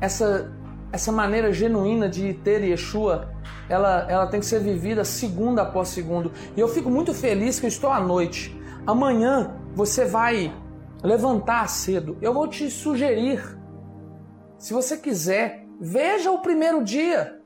[0.00, 0.52] essa,
[0.92, 3.30] essa maneira genuína de ter Yeshua,
[3.68, 6.30] ela, ela tem que ser vivida segundo após segundo.
[6.54, 8.58] E eu fico muito feliz que eu estou à noite.
[8.86, 10.54] Amanhã você vai
[11.02, 12.18] levantar cedo.
[12.20, 13.42] Eu vou te sugerir,
[14.58, 17.40] se você quiser, veja o primeiro dia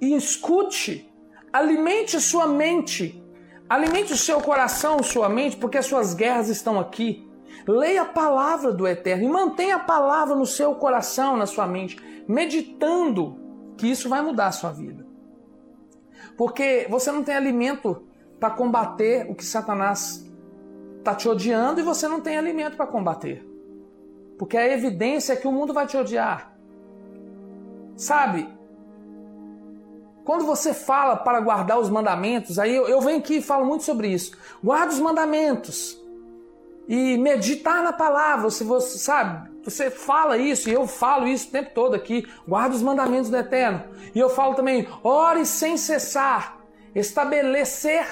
[0.00, 1.09] e escute,
[1.52, 3.22] alimente sua mente,
[3.68, 7.28] alimente o seu coração, sua mente, porque as suas guerras estão aqui.
[7.66, 11.98] Leia a palavra do Eterno e mantenha a palavra no seu coração, na sua mente,
[12.26, 13.38] meditando
[13.76, 15.06] que isso vai mudar a sua vida.
[16.36, 18.06] Porque você não tem alimento
[18.38, 20.26] para combater o que Satanás
[20.98, 23.46] está te odiando e você não tem alimento para combater.
[24.38, 26.56] Porque a evidência é que o mundo vai te odiar.
[27.94, 28.48] Sabe?
[30.24, 33.84] Quando você fala para guardar os mandamentos, aí eu, eu venho aqui e falo muito
[33.84, 34.32] sobre isso.
[34.62, 36.00] Guarda os mandamentos
[36.86, 38.50] e meditar na palavra.
[38.50, 42.26] Se você sabe, você fala isso e eu falo isso o tempo todo aqui.
[42.46, 43.84] Guarda os mandamentos do Eterno.
[44.14, 46.58] E eu falo também, ore sem cessar.
[46.94, 48.04] Estabelecer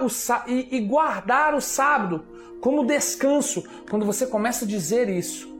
[0.00, 2.24] o, e, e guardar o sábado
[2.60, 3.64] como descanso.
[3.90, 5.52] Quando você começa a dizer isso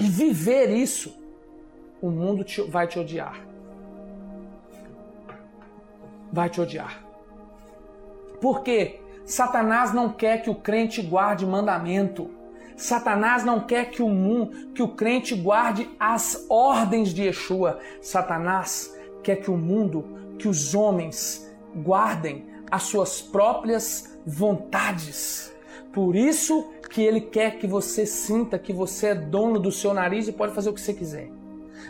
[0.00, 1.16] e viver isso,
[2.02, 3.49] o mundo te, vai te odiar.
[6.32, 7.04] Vai te odiar.
[8.40, 9.00] Por quê?
[9.24, 12.30] Satanás não quer que o crente guarde mandamento.
[12.76, 17.78] Satanás não quer que o mundo, que o crente guarde as ordens de Yeshua.
[18.00, 25.52] Satanás quer que o mundo, que os homens guardem as suas próprias vontades.
[25.92, 30.26] Por isso que ele quer que você sinta que você é dono do seu nariz
[30.28, 31.39] e pode fazer o que você quiser.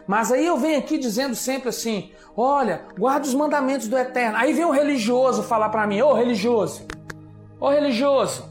[0.06, 4.36] Mas aí eu venho aqui dizendo sempre assim: olha, guarda os mandamentos do eterno.
[4.36, 6.86] Aí vem o religioso falar para mim: ô religioso,
[7.58, 8.44] ô religioso,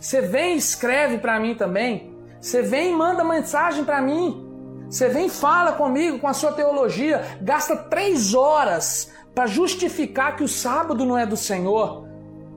[0.00, 2.14] você vem e escreve para mim também.
[2.40, 4.44] Você vem e manda mensagem para mim.
[4.88, 10.44] Você vem e fala comigo com a sua teologia, gasta três horas para justificar que
[10.44, 12.06] o sábado não é do Senhor.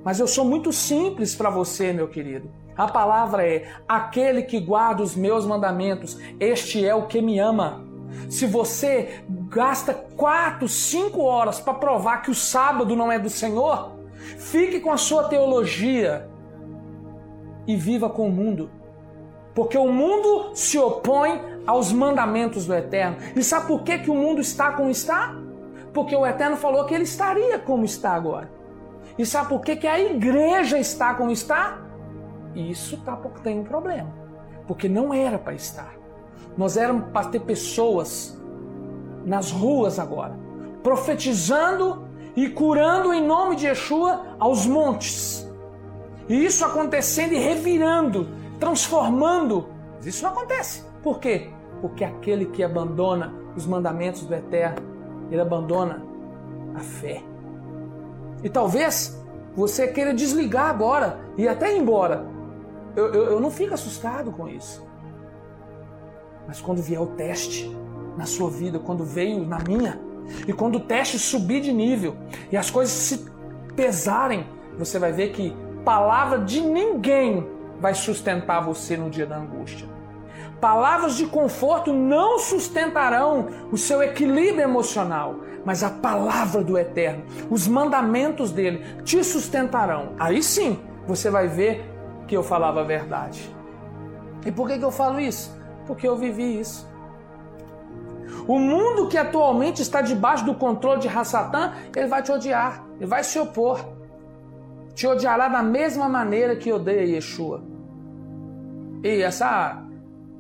[0.04, 2.49] Mas eu sou muito simples para você, meu querido.
[2.78, 7.86] A palavra é: aquele que guarda os meus mandamentos, este é o que me ama.
[8.30, 14.00] Se você gasta quatro, cinco horas para provar que o sábado não é do Senhor,
[14.38, 16.30] fique com a sua teologia
[17.67, 18.72] e viva com o mundo.
[19.54, 23.17] Porque o mundo se opõe aos mandamentos do Eterno.
[23.36, 25.36] E sabe por que, que o mundo está como está?
[25.93, 28.52] Porque o Eterno falou que ele estaria como está agora.
[29.17, 31.82] E sabe por que, que a igreja está como está?
[32.56, 34.12] Isso tá, tem um problema.
[34.65, 35.99] Porque não era para estar.
[36.58, 38.38] Nós éramos para ter pessoas
[39.25, 40.38] nas ruas agora,
[40.82, 45.47] profetizando e curando em nome de Yeshua aos montes.
[46.28, 49.67] E isso acontecendo e revirando, transformando.
[49.97, 50.84] Mas isso não acontece.
[51.02, 51.49] Por quê?
[51.82, 54.78] Porque aquele que abandona os mandamentos do Eterno,
[55.32, 56.04] ele abandona
[56.75, 57.23] a fé.
[58.43, 59.19] E talvez
[59.56, 62.25] você queira desligar agora e até ir embora.
[62.95, 64.88] Eu, eu, eu não fico assustado com isso.
[66.50, 67.72] Mas quando vier o teste
[68.18, 70.02] na sua vida, quando veio na minha,
[70.48, 72.18] e quando o teste subir de nível
[72.52, 73.30] e as coisas se
[73.76, 77.48] pesarem, você vai ver que palavra de ninguém
[77.80, 79.88] vai sustentar você no dia da angústia.
[80.60, 87.68] Palavras de conforto não sustentarão o seu equilíbrio emocional, mas a palavra do Eterno, os
[87.68, 90.14] mandamentos dele te sustentarão.
[90.18, 91.86] Aí sim você vai ver
[92.28, 93.56] que eu falava a verdade.
[94.44, 95.59] E por que, que eu falo isso?
[95.89, 96.88] Porque eu vivi isso.
[98.47, 103.08] O mundo que atualmente está debaixo do controle de Hassatã, ele vai te odiar, ele
[103.08, 103.84] vai se opor.
[104.93, 107.63] Te odiará da mesma maneira que odeia Yeshua.
[109.04, 109.84] E essa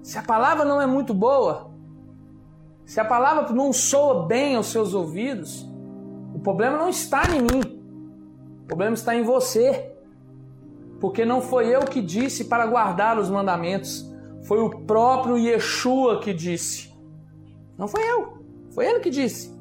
[0.03, 1.71] se a palavra não é muito boa,
[2.85, 5.67] se a palavra não soa bem aos seus ouvidos,
[6.35, 7.81] o problema não está em mim.
[8.61, 9.95] O problema está em você.
[10.99, 14.08] Porque não foi eu que disse para guardar os mandamentos,
[14.43, 16.93] foi o próprio Yeshua que disse.
[17.77, 18.39] Não foi eu,
[18.71, 19.53] foi ele que disse.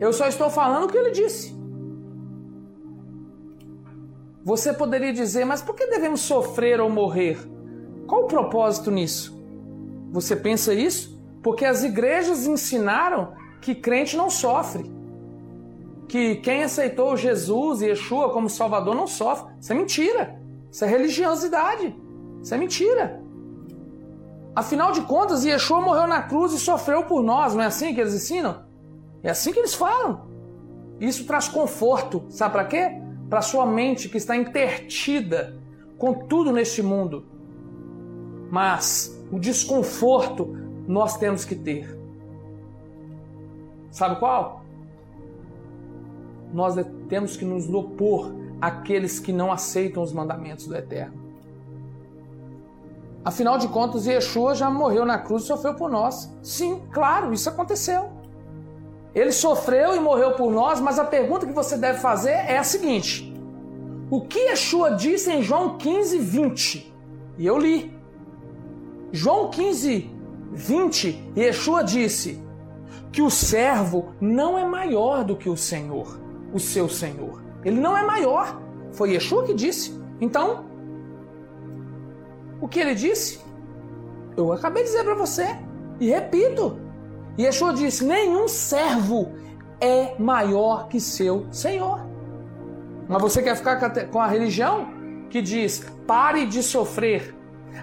[0.00, 1.54] Eu só estou falando o que ele disse.
[4.44, 7.38] Você poderia dizer, mas por que devemos sofrer ou morrer?
[8.06, 9.40] Qual o propósito nisso?
[10.10, 11.22] Você pensa isso?
[11.42, 14.90] Porque as igrejas ensinaram que crente não sofre.
[16.08, 19.54] Que quem aceitou Jesus e Yeshua como Salvador não sofre.
[19.60, 20.40] Isso é mentira.
[20.70, 21.96] Isso é religiosidade.
[22.42, 23.22] Isso é mentira.
[24.54, 27.54] Afinal de contas, Yeshua morreu na cruz e sofreu por nós.
[27.54, 28.64] Não é assim que eles ensinam?
[29.22, 30.26] É assim que eles falam.
[31.00, 32.24] Isso traz conforto.
[32.28, 33.00] Sabe para quê?
[33.30, 35.58] Para sua mente que está intertida
[35.96, 37.24] com tudo neste mundo.
[38.50, 40.54] Mas o desconforto
[40.86, 41.98] nós temos que ter.
[43.90, 44.62] Sabe qual?
[46.52, 46.74] Nós
[47.08, 51.21] temos que nos opor àqueles que não aceitam os mandamentos do Eterno.
[53.24, 56.32] Afinal de contas, Yeshua já morreu na cruz e sofreu por nós.
[56.42, 58.10] Sim, claro, isso aconteceu.
[59.14, 62.64] Ele sofreu e morreu por nós, mas a pergunta que você deve fazer é a
[62.64, 63.32] seguinte:
[64.10, 66.94] O que Yeshua disse em João 15, 20?
[67.38, 67.96] E eu li.
[69.12, 70.10] João 15,
[70.52, 72.42] 20, Yeshua disse
[73.12, 76.18] que o servo não é maior do que o Senhor,
[76.52, 77.42] o seu Senhor.
[77.64, 78.60] Ele não é maior.
[78.92, 80.00] Foi Yeshua que disse.
[80.20, 80.64] Então,
[82.62, 83.40] o que ele disse?
[84.36, 85.46] Eu acabei de dizer para você
[86.00, 86.78] e repito.
[87.38, 89.32] Yeshua disse: nenhum servo
[89.80, 92.00] é maior que seu Senhor.
[93.08, 94.88] Mas você quer ficar com a religião
[95.28, 97.34] que diz: pare de sofrer,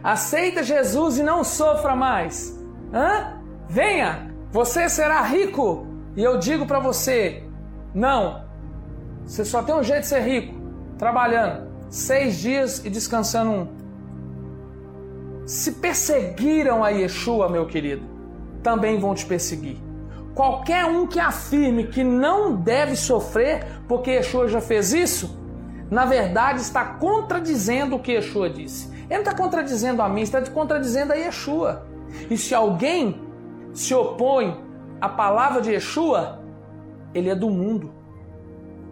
[0.04, 2.58] Aceita Jesus e não sofra mais.
[2.94, 3.42] Hã?
[3.68, 5.86] Venha, você será rico.
[6.15, 7.44] E eu digo para você:
[7.94, 8.44] não.
[9.25, 10.56] Você só tem um jeito de ser rico:
[10.98, 13.79] trabalhando seis dias e descansando um.
[15.50, 18.06] Se perseguiram a Yeshua, meu querido,
[18.62, 19.77] também vão te perseguir.
[20.35, 25.39] Qualquer um que afirme que não deve sofrer porque Yeshua já fez isso,
[25.89, 28.91] na verdade está contradizendo o que Yeshua disse.
[29.10, 31.83] Ele não está contradizendo a mim, está contradizendo a Yeshua.
[32.29, 33.19] E se alguém
[33.73, 34.56] se opõe
[35.02, 36.43] à palavra de Yeshua,
[37.12, 37.91] ele é do mundo.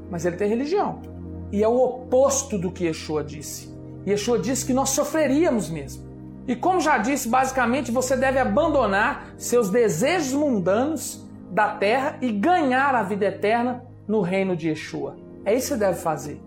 [0.09, 1.03] Mas ele tem religião.
[1.51, 3.71] E é o oposto do que Yeshua disse.
[4.07, 6.06] Yeshua disse que nós sofreríamos mesmo.
[6.47, 12.95] E como já disse, basicamente você deve abandonar seus desejos mundanos da terra e ganhar
[12.95, 15.17] a vida eterna no reino de Yeshua.
[15.43, 16.41] É isso que você deve fazer.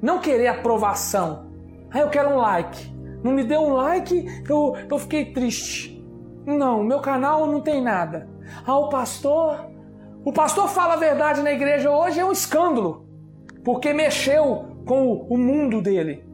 [0.00, 1.46] Não querer aprovação.
[1.90, 2.92] Ah, eu quero um like.
[3.22, 6.04] Não me deu um like, eu, eu fiquei triste.
[6.44, 8.28] Não, meu canal não tem nada.
[8.66, 9.70] Ah, o pastor.
[10.24, 13.06] O pastor fala a verdade na igreja hoje é um escândalo.
[13.64, 16.24] Porque mexeu com o mundo dele.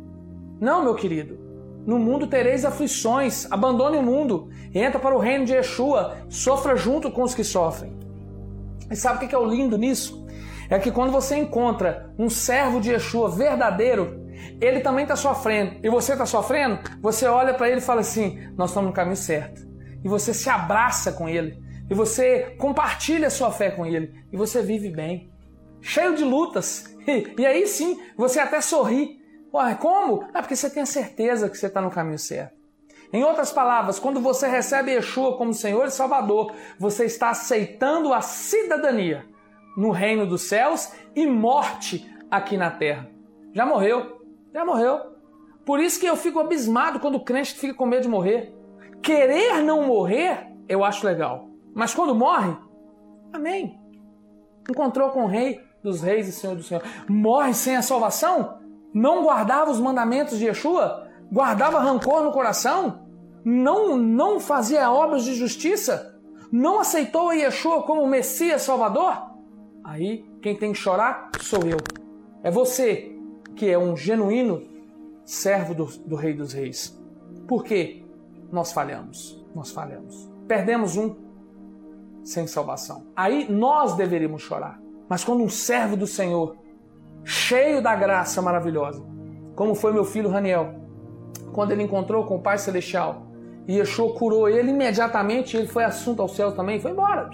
[0.59, 1.48] Não, meu querido.
[1.89, 3.51] No mundo tereis aflições.
[3.51, 4.51] Abandone o mundo.
[4.75, 6.19] Entra para o reino de Yeshua.
[6.29, 7.97] Sofra junto com os que sofrem.
[8.91, 10.27] E sabe o que é o lindo nisso?
[10.69, 14.23] É que quando você encontra um servo de Yeshua verdadeiro,
[14.61, 18.39] ele também está sofrendo e você está sofrendo, você olha para ele e fala assim:
[18.55, 19.67] Nós estamos no caminho certo.
[20.05, 21.59] E você se abraça com ele,
[21.89, 25.33] e você compartilha a sua fé com ele, e você vive bem,
[25.81, 26.85] cheio de lutas.
[27.09, 29.18] E, e aí sim, você até sorri.
[29.53, 30.25] Ué, como?
[30.35, 32.59] É porque você tem a certeza que você está no caminho certo.
[33.13, 38.21] Em outras palavras, quando você recebe Yeshua como Senhor e Salvador, você está aceitando a
[38.21, 39.25] cidadania
[39.77, 43.09] no reino dos céus e morte aqui na terra.
[43.55, 44.21] Já morreu,
[44.53, 45.17] já morreu.
[45.65, 48.55] Por isso que eu fico abismado quando o crente fica com medo de morrer.
[49.03, 51.49] Querer não morrer, eu acho legal.
[51.75, 52.55] Mas quando morre,
[53.33, 53.81] amém.
[54.69, 56.83] Encontrou com o rei dos reis e senhor do senhor.
[57.09, 58.59] Morre sem a salvação?
[58.93, 61.09] Não guardava os mandamentos de Yeshua?
[61.31, 63.07] Guardava rancor no coração?
[63.45, 66.19] Não, não fazia obras de justiça?
[66.51, 69.31] Não aceitou a Yeshua como Messias Salvador?
[69.85, 71.79] Aí quem tem que chorar sou eu.
[72.43, 73.15] É você
[73.57, 74.63] que é um genuíno
[75.25, 76.99] servo do, do Rei dos Reis.
[77.47, 78.05] Por quê?
[78.51, 79.45] Nós falhamos.
[79.55, 80.31] Nós falhamos.
[80.47, 81.17] Perdemos um
[82.23, 83.07] sem salvação.
[83.17, 84.81] Aí nós deveríamos chorar.
[85.09, 86.57] Mas quando um servo do Senhor,
[87.29, 89.05] cheio da graça maravilhosa,
[89.55, 90.75] como foi meu filho Raniel,
[91.53, 93.27] quando ele encontrou com o Pai Celestial,
[93.67, 97.29] e Yeshua curou ele imediatamente, ele foi assunto ao céu também, foi embora.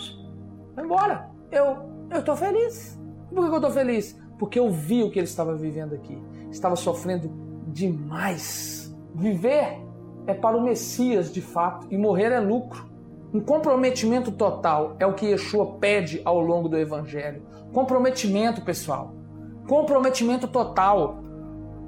[0.74, 1.30] Foi embora.
[1.53, 3.01] Eu eu estou feliz.
[3.32, 4.20] Por que eu estou feliz?
[4.36, 6.20] Porque eu vi o que ele estava vivendo aqui.
[6.51, 7.30] Estava sofrendo
[7.68, 8.92] demais.
[9.14, 9.80] Viver
[10.26, 12.92] é para o Messias de fato e morrer é lucro.
[13.32, 17.42] Um comprometimento total é o que Yeshua pede ao longo do Evangelho.
[17.72, 19.14] Comprometimento, pessoal.
[19.66, 21.22] Comprometimento total.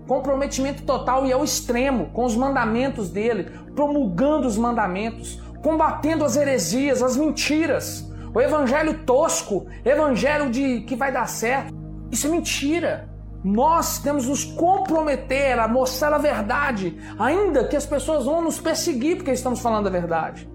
[0.06, 7.02] Comprometimento total e ao extremo com os mandamentos dele, promulgando os mandamentos, combatendo as heresias,
[7.02, 8.06] as mentiras
[8.36, 11.72] o evangelho tosco, evangelho de que vai dar certo.
[12.10, 13.08] Isso é mentira.
[13.42, 19.16] Nós temos nos comprometer a mostrar a verdade, ainda que as pessoas vão nos perseguir
[19.16, 20.46] porque estamos falando a verdade.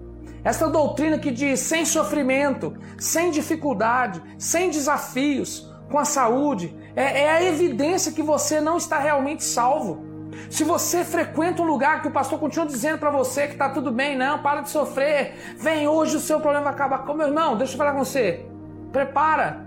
[0.44, 7.30] Esta doutrina que diz sem sofrimento, sem dificuldade, sem desafios, com a saúde, é, é
[7.30, 10.12] a evidência que você não está realmente salvo.
[10.50, 13.90] Se você frequenta um lugar que o pastor continua dizendo para você que está tudo
[13.90, 17.04] bem, não, para de sofrer, vem hoje o seu problema vai acabar.
[17.14, 18.44] Meu irmão, deixa eu falar com você.
[18.90, 19.66] Prepara,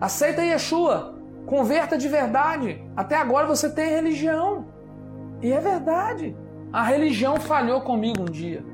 [0.00, 1.14] aceita Yeshua,
[1.46, 2.82] converta de verdade.
[2.96, 4.66] Até agora você tem religião.
[5.42, 6.36] E é verdade.
[6.72, 8.64] A religião falhou comigo um dia.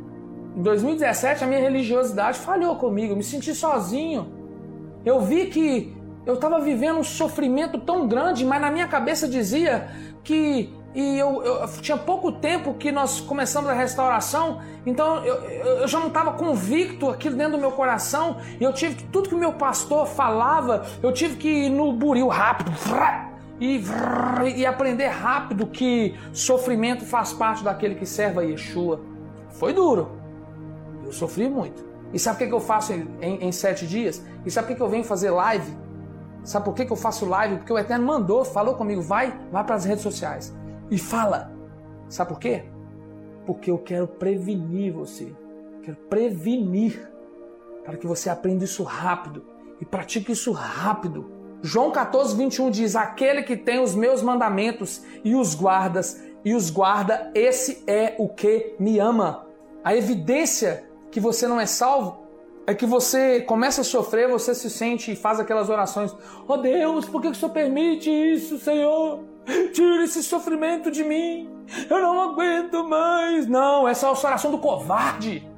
[0.57, 4.33] Em 2017 a minha religiosidade falhou comigo, eu me senti sozinho.
[5.05, 9.89] Eu vi que eu estava vivendo um sofrimento tão grande, mas na minha cabeça dizia
[10.23, 15.89] que e eu, eu, tinha pouco tempo que nós começamos a restauração, então eu, eu
[15.89, 19.35] já não estava convicto aquilo dentro do meu coração, e eu tive que, tudo que
[19.35, 22.71] o meu pastor falava, eu tive que ir no buril rápido,
[23.59, 23.83] e,
[24.57, 29.01] e aprender rápido que sofrimento faz parte daquele que serve a Yeshua.
[29.51, 30.11] Foi duro,
[31.07, 31.85] eu sofri muito.
[32.13, 34.23] E sabe o que, eu faço em, em, em sete dias?
[34.45, 35.82] E sabe que, que eu venho fazer live?
[36.45, 37.59] Sabe por que, que eu faço live?
[37.59, 40.55] Porque o Eterno mandou, falou comigo, vai, vai para as redes sociais
[40.91, 41.53] e fala.
[42.09, 42.65] Sabe por quê?
[43.47, 45.33] Porque eu quero prevenir você.
[45.83, 47.11] Quero prevenir
[47.85, 49.45] para que você aprenda isso rápido
[49.81, 51.31] e pratique isso rápido.
[51.63, 56.71] João 14, 21 diz: Aquele que tem os meus mandamentos e os guardas e os
[56.71, 59.47] guarda, esse é o que me ama.
[59.85, 62.22] A evidência que você não é salvo
[62.67, 66.15] é que você começa a sofrer, você se sente e faz aquelas orações:
[66.47, 69.25] Oh Deus, por que o Senhor permite isso, Senhor?
[69.73, 71.51] Tira esse sofrimento de mim.
[71.89, 73.47] Eu não aguento mais.
[73.47, 75.49] Não, essa é a oração do covarde.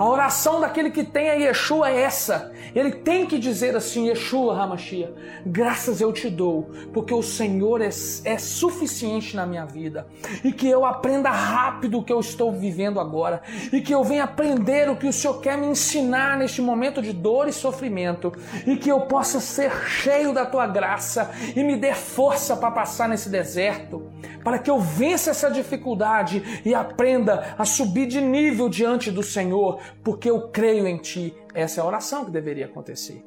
[0.00, 2.52] A oração daquele que tem a Yeshua é essa.
[2.74, 5.12] Ele tem que dizer assim: Yeshua Hamashia,
[5.44, 7.90] graças eu te dou, porque o Senhor é,
[8.24, 10.06] é suficiente na minha vida.
[10.42, 13.42] E que eu aprenda rápido o que eu estou vivendo agora.
[13.70, 17.12] E que eu venha aprender o que o Senhor quer me ensinar neste momento de
[17.12, 18.32] dor e sofrimento.
[18.66, 23.06] E que eu possa ser cheio da tua graça e me dê força para passar
[23.06, 24.09] nesse deserto
[24.42, 29.80] para que eu vença essa dificuldade e aprenda a subir de nível diante do Senhor,
[30.02, 31.34] porque eu creio em Ti.
[31.54, 33.24] Essa é a oração que deveria acontecer.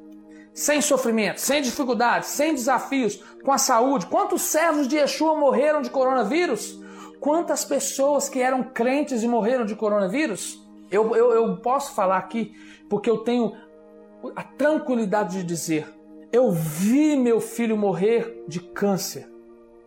[0.52, 4.06] Sem sofrimento, sem dificuldades, sem desafios, com a saúde.
[4.06, 6.80] Quantos servos de Yeshua morreram de coronavírus?
[7.18, 10.62] Quantas pessoas que eram crentes e morreram de coronavírus?
[10.90, 12.54] Eu, eu, eu posso falar aqui
[12.88, 13.52] porque eu tenho
[14.36, 15.88] a tranquilidade de dizer:
[16.30, 19.33] eu vi meu filho morrer de câncer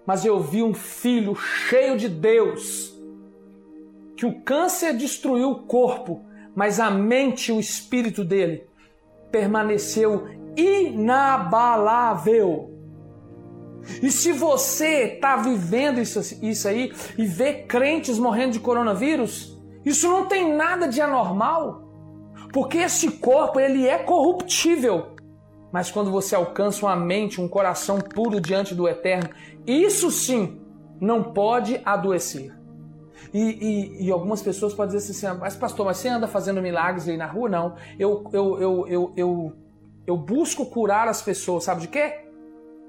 [0.08, 2.97] mas eu vi um filho cheio de Deus.
[4.16, 8.64] Que o câncer destruiu o corpo, mas a mente e o espírito dele
[9.30, 11.51] permaneceu inabalável.
[14.01, 20.08] E se você está vivendo isso, isso aí e vê crentes morrendo de coronavírus, isso
[20.10, 21.84] não tem nada de anormal,
[22.53, 25.16] porque esse corpo ele é corruptível.
[25.78, 29.30] Mas quando você alcança uma mente, um coração puro diante do Eterno,
[29.64, 30.60] isso sim
[31.00, 32.52] não pode adoecer.
[33.32, 37.08] E, e, e, algumas pessoas podem dizer assim, mas pastor, mas você anda fazendo milagres
[37.08, 37.48] aí na rua?
[37.48, 37.76] Não.
[38.00, 39.54] Eu, eu, eu, eu, eu,
[40.08, 42.26] eu busco curar as pessoas, sabe de quê?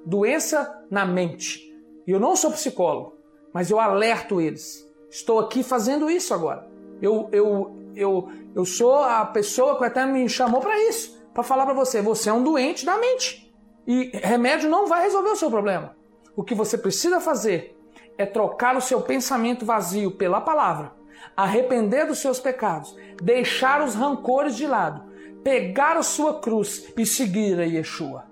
[0.07, 1.61] Doença na mente.
[2.07, 3.18] E eu não sou psicólogo,
[3.53, 4.91] mas eu alerto eles.
[5.11, 6.66] Estou aqui fazendo isso agora.
[7.03, 11.66] Eu, eu, eu, eu sou a pessoa que até me chamou para isso para falar
[11.66, 13.49] para você: você é um doente da mente.
[13.86, 15.97] E remédio não vai resolver o seu problema.
[16.36, 17.78] O que você precisa fazer
[18.18, 20.93] é trocar o seu pensamento vazio pela palavra,
[21.36, 25.05] arrepender dos seus pecados, deixar os rancores de lado,
[25.45, 28.24] pegar a sua cruz e seguir a Yeshua.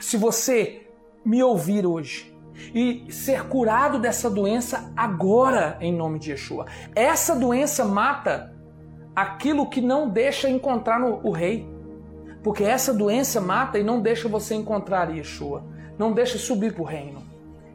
[0.00, 0.88] Se você
[1.24, 2.36] me ouvir hoje
[2.74, 8.52] e ser curado dessa doença agora, em nome de Yeshua, essa doença mata
[9.14, 11.71] aquilo que não deixa encontrar no, o rei.
[12.42, 15.64] Porque essa doença mata e não deixa você encontrar Yeshua,
[15.98, 17.22] não deixa subir para o reino.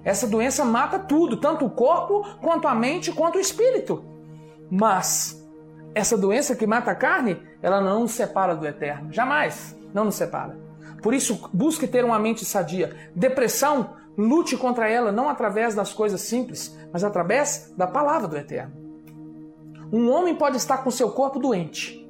[0.03, 4.03] Essa doença mata tudo, tanto o corpo, quanto a mente, quanto o espírito.
[4.69, 5.45] Mas
[5.93, 10.15] essa doença que mata a carne, ela não nos separa do eterno, jamais, não nos
[10.15, 10.57] separa.
[11.01, 12.95] Por isso, busque ter uma mente sadia.
[13.15, 18.73] Depressão, lute contra ela não através das coisas simples, mas através da palavra do eterno.
[19.91, 22.06] Um homem pode estar com seu corpo doente,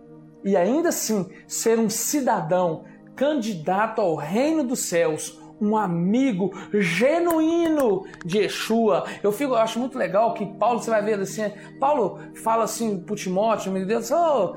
[0.48, 2.86] e ainda assim ser um cidadão
[3.18, 9.04] candidato ao reino dos céus, um amigo genuíno de Yeshua.
[9.22, 12.98] Eu fico, eu acho muito legal que Paulo, você vai ver assim, Paulo fala assim
[12.98, 14.56] pro Timóteo, meu Deus, oh,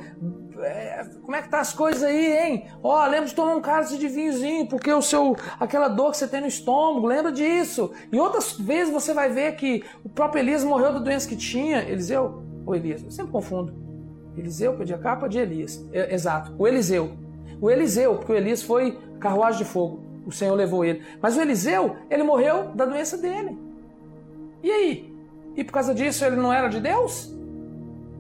[0.60, 2.66] é, como é que tá as coisas aí, hein?
[2.84, 6.18] Ó, oh, lembra de tomar um cálice de vinhozinho, porque o seu, aquela dor que
[6.18, 7.90] você tem no estômago, lembra disso.
[8.12, 11.82] E outras vezes você vai ver que o próprio Elias morreu da doença que tinha,
[11.82, 13.89] Eliseu ou Elias, eu sempre confundo.
[14.36, 15.86] Eliseu pedia capa de Elias.
[15.92, 17.12] É, exato, o Eliseu.
[17.60, 20.02] O Eliseu, porque o Elias foi carruagem de fogo.
[20.26, 21.02] O Senhor levou ele.
[21.20, 23.58] Mas o Eliseu, ele morreu da doença dele.
[24.62, 25.14] E aí?
[25.56, 27.34] E por causa disso ele não era de Deus?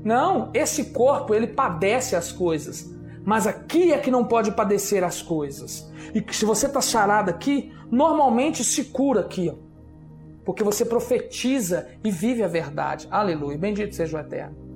[0.02, 2.90] Não, esse corpo ele padece as coisas.
[3.24, 5.90] Mas aqui é que não pode padecer as coisas.
[6.14, 9.54] E se você está charado aqui, normalmente se cura aqui, ó.
[10.44, 13.06] Porque você profetiza e vive a verdade.
[13.10, 13.58] Aleluia.
[13.58, 14.69] Bendito seja o Eterno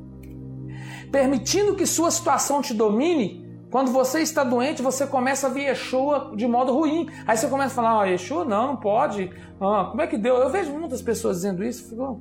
[1.14, 6.32] permitindo que sua situação te domine, quando você está doente, você começa a ver Yeshua
[6.34, 7.08] de modo ruim.
[7.24, 9.30] Aí você começa a falar, oh, Yeshua não, não pode.
[9.60, 10.40] Ah, como é que Deus...
[10.40, 12.20] Eu vejo muitas pessoas dizendo isso, fico...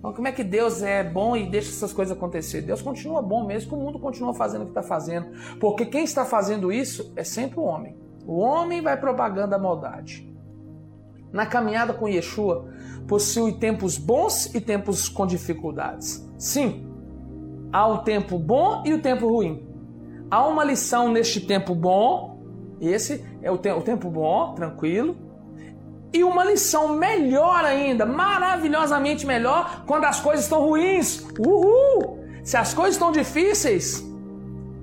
[0.00, 2.62] Como é que Deus é bom e deixa essas coisas acontecer?
[2.62, 5.30] Deus continua bom mesmo que o mundo continua fazendo o que está fazendo.
[5.58, 7.96] Porque quem está fazendo isso é sempre o homem.
[8.24, 10.32] O homem vai propagando a maldade.
[11.32, 12.68] Na caminhada com Yeshua,
[13.08, 16.24] possui tempos bons e tempos com dificuldades.
[16.38, 16.93] Sim,
[17.74, 19.66] Há o tempo bom e o tempo ruim.
[20.30, 22.38] Há uma lição neste tempo bom,
[22.80, 25.16] esse é o, te o tempo bom, tranquilo,
[26.12, 31.26] e uma lição melhor ainda, maravilhosamente melhor, quando as coisas estão ruins.
[31.36, 32.20] Uhul!
[32.44, 34.08] Se as coisas estão difíceis,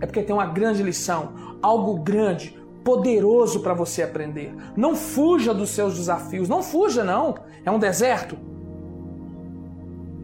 [0.02, 1.32] é porque tem uma grande lição,
[1.62, 4.54] algo grande, poderoso para você aprender.
[4.76, 7.36] Não fuja dos seus desafios, não fuja não.
[7.64, 8.38] É um deserto.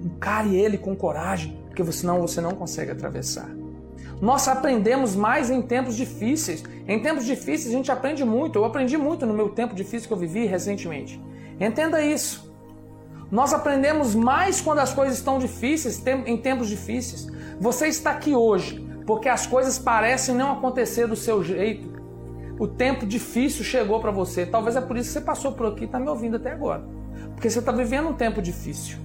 [0.03, 3.49] Encare ele com coragem porque senão você não consegue atravessar.
[4.19, 6.63] Nós aprendemos mais em tempos difíceis.
[6.87, 8.57] Em tempos difíceis a gente aprende muito.
[8.57, 11.21] Eu aprendi muito no meu tempo difícil que eu vivi recentemente.
[11.59, 12.51] Entenda isso.
[13.29, 17.27] Nós aprendemos mais quando as coisas estão difíceis, em tempos difíceis.
[17.59, 21.95] Você está aqui hoje porque as coisas parecem não acontecer do seu jeito.
[22.59, 24.47] O tempo difícil chegou para você.
[24.47, 26.83] Talvez é por isso que você passou por aqui e está me ouvindo até agora.
[27.35, 28.97] Porque você está vivendo um tempo difícil.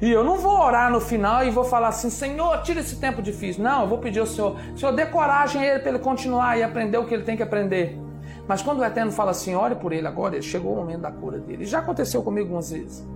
[0.00, 3.22] E eu não vou orar no final e vou falar assim, Senhor, tira esse tempo
[3.22, 3.62] difícil.
[3.62, 6.62] Não, eu vou pedir ao Senhor, Senhor, dê coragem a ele para ele continuar e
[6.62, 7.98] aprender o que ele tem que aprender.
[8.46, 11.38] Mas quando o Eterno fala assim, ore por ele agora, chegou o momento da cura
[11.38, 11.64] dele.
[11.64, 13.06] Já aconteceu comigo algumas vezes.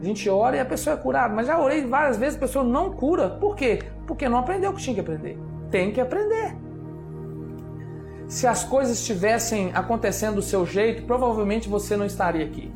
[0.00, 1.34] gente ora e a pessoa é curada.
[1.34, 3.30] Mas já orei várias vezes, a pessoa não cura.
[3.30, 3.80] Por quê?
[4.06, 5.38] Porque não aprendeu o que tinha que aprender.
[5.70, 6.56] Tem que aprender.
[8.28, 12.72] Se as coisas estivessem acontecendo do seu jeito, provavelmente você não estaria aqui.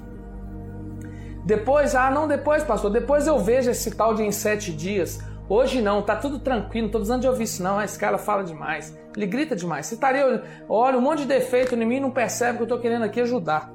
[1.45, 5.20] Depois, ah, não, depois, pastor, depois eu vejo esse tal de em sete dias.
[5.49, 8.45] Hoje não, tá tudo tranquilo, não tô precisando de ouvir isso não, esse cara fala
[8.45, 9.86] demais, ele grita demais.
[9.86, 13.05] Você estaria, olha, um monte de defeito em mim, não percebe que eu tô querendo
[13.05, 13.72] aqui ajudar.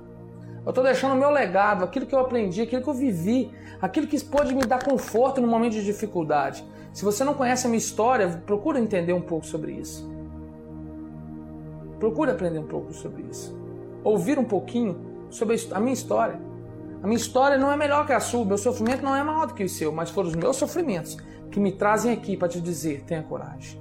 [0.66, 3.51] Eu tô deixando o meu legado, aquilo que eu aprendi, aquilo que eu vivi,
[3.82, 6.66] aquilo que pode me dar conforto no momento de dificuldade.
[6.93, 10.09] Se você não conhece a minha história, procura entender um pouco sobre isso.
[11.99, 13.53] Procure aprender um pouco sobre isso.
[14.01, 14.97] Ouvir um pouquinho
[15.30, 16.39] sobre a minha história.
[17.05, 19.53] A minha história não é melhor que a sua, meu sofrimento não é maior do
[19.53, 21.15] que o seu, mas foram os meus sofrimentos
[21.51, 23.79] que me trazem aqui para te dizer: tenha coragem.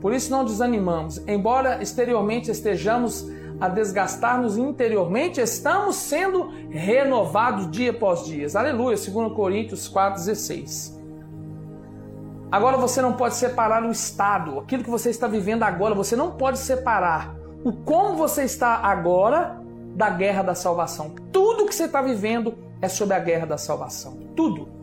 [0.00, 1.18] Por isso não desanimamos.
[1.28, 3.28] Embora exteriormente estejamos
[3.60, 8.46] a desgastar-nos interiormente, estamos sendo renovados dia após dia.
[8.54, 10.96] Aleluia, 2 Coríntios 4,16.
[12.50, 16.30] Agora você não pode separar o estado, aquilo que você está vivendo agora, você não
[16.30, 19.65] pode separar o como você está agora
[19.96, 21.14] da guerra da salvação.
[21.32, 24.18] Tudo que você está vivendo é sobre a guerra da salvação.
[24.36, 24.76] Tudo.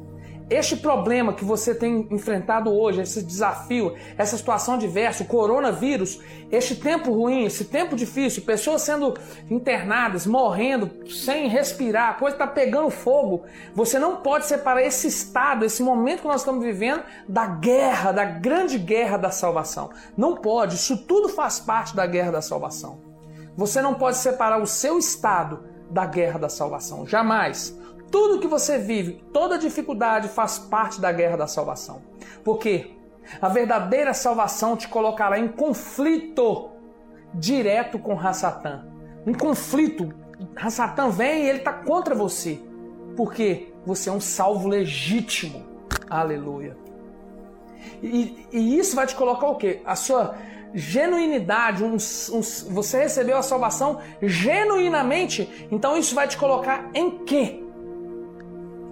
[0.49, 6.19] Este problema que você tem enfrentado hoje, esse desafio, essa situação diversa, o coronavírus,
[6.51, 9.13] este tempo ruim, esse tempo difícil, pessoas sendo
[9.49, 13.45] internadas, morrendo, sem respirar, a coisa está pegando fogo.
[13.73, 18.25] Você não pode separar esse estado, esse momento que nós estamos vivendo, da guerra, da
[18.25, 19.91] grande guerra da salvação.
[20.17, 23.12] Não pode, isso tudo faz parte da guerra da salvação.
[23.55, 27.77] Você não pode separar o seu estado da guerra da salvação, jamais.
[28.11, 32.01] Tudo que você vive, toda dificuldade faz parte da guerra da salvação.
[32.43, 32.95] Porque
[33.41, 36.69] a verdadeira salvação te colocará em conflito
[37.33, 38.87] direto com Hassatan.
[39.25, 40.13] Um conflito.
[40.55, 42.61] Hassatan vem e ele está contra você.
[43.15, 45.63] Porque você é um salvo legítimo.
[46.09, 46.77] Aleluia.
[48.01, 49.81] E, e, isso vai te colocar o quê?
[49.85, 50.35] A sua
[50.73, 57.63] genuinidade, um, um, você recebeu a salvação genuinamente, então isso vai te colocar em quê?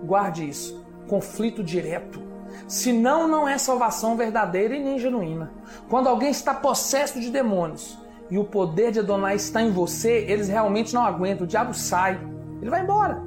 [0.03, 0.83] Guarde isso.
[1.07, 2.21] Conflito direto.
[2.67, 5.51] Senão, não é salvação verdadeira e nem genuína.
[5.89, 7.97] Quando alguém está possesso de demônios
[8.29, 11.45] e o poder de Adonai está em você, eles realmente não aguentam.
[11.45, 12.19] O diabo sai,
[12.61, 13.21] ele vai embora.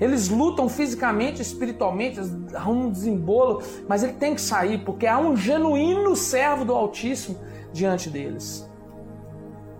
[0.00, 2.20] Eles lutam fisicamente, espiritualmente,
[2.54, 7.38] arrumam um desembolo, mas ele tem que sair porque há um genuíno servo do Altíssimo
[7.78, 8.68] diante deles.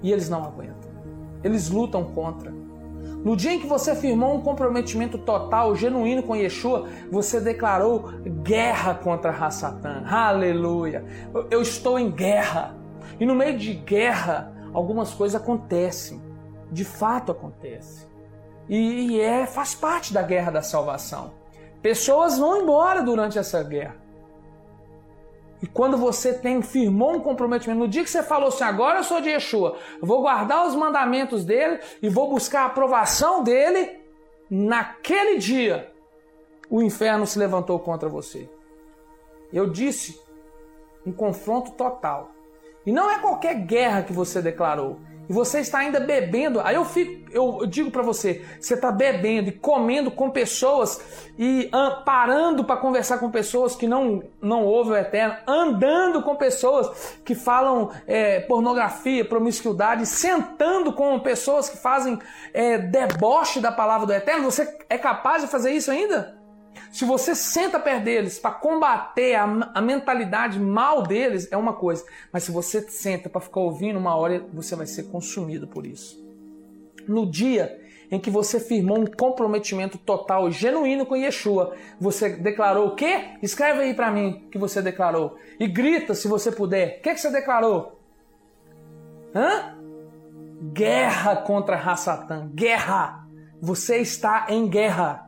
[0.03, 0.91] E eles não aguentam.
[1.43, 2.53] Eles lutam contra.
[3.25, 8.95] No dia em que você firmou um comprometimento total, genuíno com Yeshua, você declarou guerra
[8.95, 10.05] contra Hassatan.
[10.07, 11.05] Aleluia!
[11.51, 12.77] Eu estou em guerra.
[13.19, 16.23] E no meio de guerra, algumas coisas acontecem.
[16.71, 18.07] De fato acontece.
[18.69, 21.33] E é, faz parte da guerra da salvação.
[21.83, 23.97] Pessoas vão embora durante essa guerra.
[25.63, 29.05] E quando você tem firmou um comprometimento, no dia que você falou assim, agora eu
[29.05, 34.01] sou de Yeshua, vou guardar os mandamentos dele e vou buscar a aprovação dele,
[34.49, 35.93] naquele dia
[36.71, 38.49] o inferno se levantou contra você.
[39.53, 40.21] Eu disse
[41.05, 42.31] um confronto total.
[42.85, 46.85] E não é qualquer guerra que você declarou e você está ainda bebendo, aí eu
[46.85, 51.71] fico, eu digo para você, você está bebendo e comendo com pessoas e
[52.05, 57.35] parando para conversar com pessoas que não não ouvem o eterno, andando com pessoas que
[57.35, 62.19] falam é, pornografia, promiscuidade, sentando com pessoas que fazem
[62.55, 64.51] é, deboche da palavra do eterno.
[64.51, 66.38] Você é capaz de fazer isso ainda?
[66.93, 72.05] Se você senta perto deles para combater a, a, mentalidade mal deles, é uma coisa.
[72.33, 76.23] Mas se você senta para ficar ouvindo uma hora, você vai ser consumido por isso.
[77.07, 82.95] No dia em que você firmou um comprometimento total, genuíno com Yeshua, você declarou o
[82.95, 83.37] quê?
[83.43, 85.37] Escreve aí para mim o que você declarou.
[85.61, 86.99] E grita se você puder.
[86.99, 88.01] O que, que você declarou?
[89.35, 89.77] Hã?
[90.73, 92.51] Guerra contra Rassatã.
[92.55, 93.27] Guerra.
[93.61, 95.28] Você está em guerra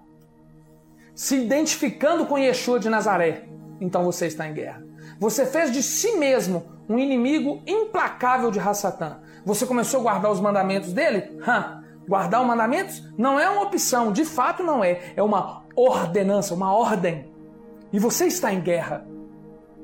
[1.15, 3.45] se identificando com Yeshua de Nazaré,
[3.81, 4.83] então você está em guerra.
[5.19, 9.21] Você fez de si mesmo um inimigo implacável de Hassatã.
[9.45, 11.39] Você começou a guardar os mandamentos dele?
[11.47, 11.85] Hã?
[12.09, 15.13] Guardar os mandamentos não é uma opção, de fato não é.
[15.15, 17.31] É uma ordenança, uma ordem.
[17.93, 19.07] E você está em guerra.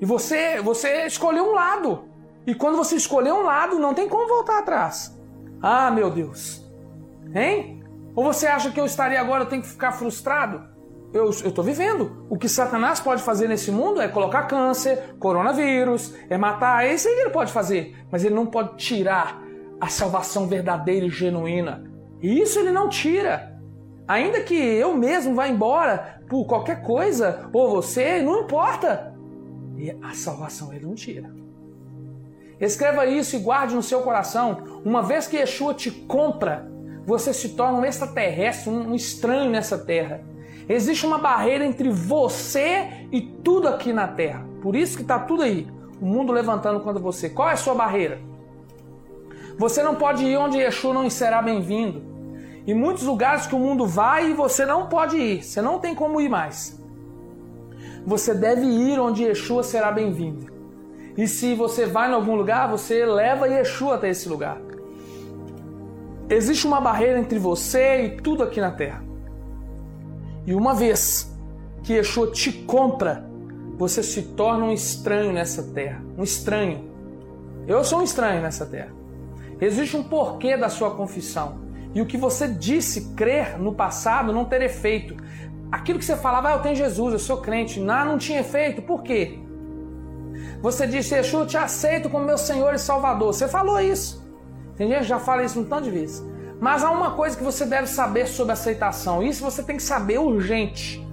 [0.01, 2.09] E você, você escolheu um lado.
[2.47, 5.17] E quando você escolheu um lado, não tem como voltar atrás.
[5.63, 6.65] Ah, meu Deus.
[7.35, 7.83] Hein?
[8.15, 10.76] Ou você acha que eu estaria agora, eu tenho que ficar frustrado?
[11.13, 12.27] Eu estou vivendo.
[12.29, 16.85] O que Satanás pode fazer nesse mundo é colocar câncer, coronavírus, é matar.
[16.85, 17.97] É isso aí ele pode fazer.
[18.11, 19.43] Mas ele não pode tirar
[19.81, 21.85] a salvação verdadeira e genuína.
[22.21, 23.57] E isso ele não tira.
[24.09, 29.15] Ainda que eu mesmo vá embora por qualquer coisa, ou você, não importa.
[29.77, 31.31] E a salvação ele não tira.
[32.61, 34.81] Escreva isso e guarde no seu coração.
[34.85, 36.71] Uma vez que Yeshua te compra,
[37.05, 40.25] você se torna um extraterrestre, um estranho nessa terra.
[40.69, 44.45] Existe uma barreira entre você e tudo aqui na terra.
[44.61, 45.69] Por isso que está tudo aí.
[46.01, 47.31] O mundo levantando contra você.
[47.31, 48.19] Qual é a sua barreira?
[49.59, 52.03] Você não pode ir onde Yeshua não será bem-vindo.
[52.67, 55.45] E muitos lugares que o mundo vai e você não pode ir.
[55.45, 56.79] Você não tem como ir mais.
[58.05, 60.53] Você deve ir onde Yeshua será bem-vindo.
[61.17, 64.61] E se você vai em algum lugar, você leva Yeshua até esse lugar.
[66.29, 69.03] Existe uma barreira entre você e tudo aqui na terra.
[70.47, 71.37] E uma vez
[71.83, 73.29] que Yeshua te compra,
[73.77, 76.03] você se torna um estranho nessa terra.
[76.17, 76.89] Um estranho.
[77.67, 78.93] Eu sou um estranho nessa terra.
[79.61, 81.61] Existe um porquê da sua confissão.
[81.95, 85.17] E o que você disse crer no passado não ter efeito.
[85.73, 88.83] Aquilo que você falava, ah, eu tenho Jesus, eu sou crente, não, não tinha efeito.
[88.83, 89.39] Por quê?
[90.61, 93.33] Você disse, Yeshua, eu te aceito como meu Senhor e Salvador.
[93.33, 94.25] Você falou isso.
[94.77, 96.25] Tem gente que já fala isso um tanto de vezes.
[96.61, 99.23] Mas há uma coisa que você deve saber sobre aceitação.
[99.23, 101.07] Isso você tem que saber urgente.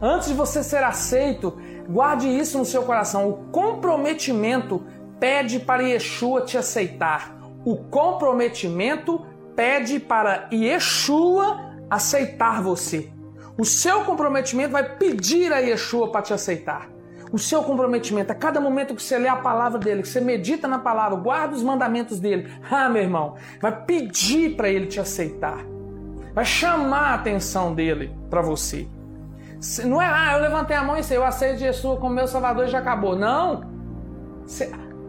[0.00, 1.56] Antes de você ser aceito,
[1.88, 3.28] guarde isso no seu coração.
[3.28, 4.84] O comprometimento
[5.18, 7.36] pede para Yeshua te aceitar.
[7.64, 9.26] O comprometimento
[9.56, 13.10] pede para Yeshua aceitar você.
[13.56, 16.93] O seu comprometimento vai pedir a Yeshua para te aceitar.
[17.34, 20.68] O seu comprometimento, a cada momento que você lê a palavra dele, que você medita
[20.68, 22.48] na palavra, guarda os mandamentos dele.
[22.70, 25.58] Ah, meu irmão, vai pedir para ele te aceitar.
[26.32, 28.86] Vai chamar a atenção dele para você.
[29.84, 32.66] Não é, ah, eu levantei a mão e sei, eu aceito Jesus como meu Salvador
[32.66, 33.16] e já acabou.
[33.16, 33.64] Não.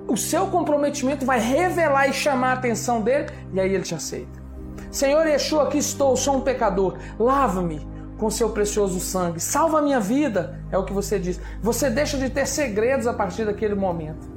[0.08, 4.44] O seu comprometimento vai revelar e chamar a atenção dele e aí ele te aceita.
[4.90, 6.98] Senhor Yeshua, aqui estou, sou um pecador.
[7.20, 7.88] Lava-me
[8.18, 9.40] com seu precioso sangue.
[9.40, 11.40] Salva a minha vida, é o que você diz.
[11.62, 14.28] Você deixa de ter segredos a partir daquele momento.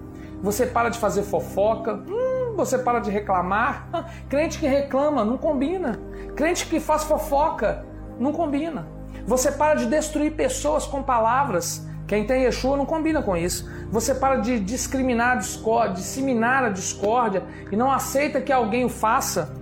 [0.43, 1.95] Você para de fazer fofoca.
[1.95, 3.89] Hum, você para de reclamar.
[4.29, 5.99] Crente que reclama, não combina.
[6.35, 7.85] Crente que faz fofoca,
[8.18, 8.87] não combina.
[9.26, 11.87] Você para de destruir pessoas com palavras.
[12.07, 13.70] Quem tem Yeshua não combina com isso.
[13.91, 18.89] Você para de discriminar a discórdia, disseminar a discórdia e não aceita que alguém o
[18.89, 19.55] faça.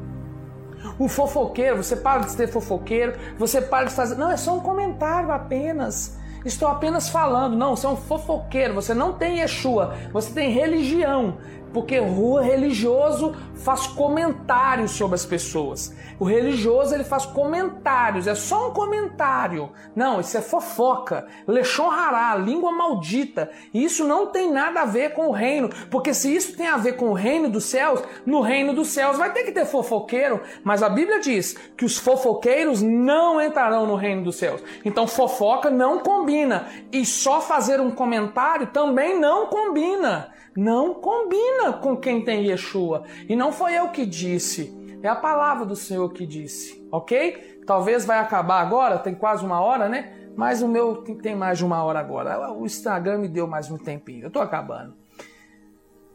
[0.98, 4.14] O fofoqueiro, você para de ser fofoqueiro, você para de fazer.
[4.14, 6.16] Não, é só um comentário apenas.
[6.44, 7.56] Estou apenas falando.
[7.56, 11.38] Não, você é um fofoqueiro, você não tem Yeshua, você tem religião
[11.76, 15.94] porque o religioso faz comentários sobre as pessoas.
[16.18, 19.68] O religioso ele faz comentários, é só um comentário.
[19.94, 23.50] Não, isso é fofoca, lechon hará, língua maldita.
[23.74, 26.78] E isso não tem nada a ver com o reino, porque se isso tem a
[26.78, 30.40] ver com o reino dos céus, no reino dos céus vai ter que ter fofoqueiro,
[30.64, 34.62] mas a Bíblia diz que os fofoqueiros não entrarão no reino dos céus.
[34.82, 41.96] Então fofoca não combina e só fazer um comentário também não combina não combina com
[41.96, 43.04] quem tem Yeshua.
[43.28, 47.60] E não foi eu que disse, é a palavra do Senhor que disse, ok?
[47.66, 50.12] Talvez vai acabar agora, tem quase uma hora, né?
[50.34, 52.52] Mas o meu tem mais de uma hora agora.
[52.52, 54.94] O Instagram me deu mais um tempinho, eu tô acabando.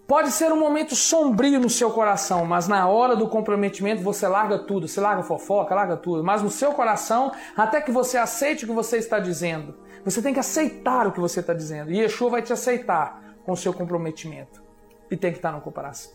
[0.07, 4.59] Pode ser um momento sombrio no seu coração, mas na hora do comprometimento você larga
[4.59, 8.67] tudo, você larga fofoca, larga tudo, mas no seu coração, até que você aceite o
[8.67, 9.73] que você está dizendo.
[10.03, 11.91] Você tem que aceitar o que você está dizendo.
[11.91, 14.61] E Yeshua vai te aceitar com seu comprometimento.
[15.09, 15.51] E tem que estar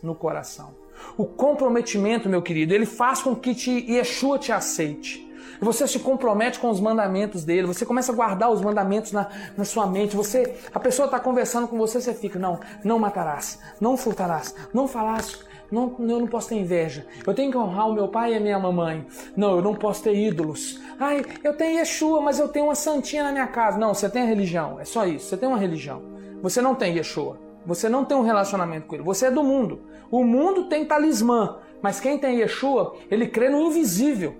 [0.01, 0.75] no coração.
[1.15, 5.27] O comprometimento, meu querido, ele faz com que te, Yeshua te aceite.
[5.59, 9.65] Você se compromete com os mandamentos dele, você começa a guardar os mandamentos na, na
[9.65, 10.15] sua mente.
[10.15, 14.87] Você, a pessoa está conversando com você, você fica, não, não matarás, não furtarás, não
[14.87, 15.39] falarás,
[15.71, 17.05] não, eu não posso ter inveja.
[17.25, 19.05] Eu tenho que honrar o meu pai e a minha mamãe.
[19.35, 20.79] Não, eu não posso ter ídolos.
[20.99, 23.77] Ai, eu tenho Yeshua, mas eu tenho uma santinha na minha casa.
[23.77, 25.25] Não, você tem a religião, é só isso.
[25.27, 26.16] Você tem uma religião.
[26.41, 27.39] Você não tem Yeshua.
[27.65, 29.03] Você não tem um relacionamento com ele.
[29.03, 29.81] Você é do mundo.
[30.09, 34.35] O mundo tem talismã, mas quem tem Yeshua, ele crê no invisível.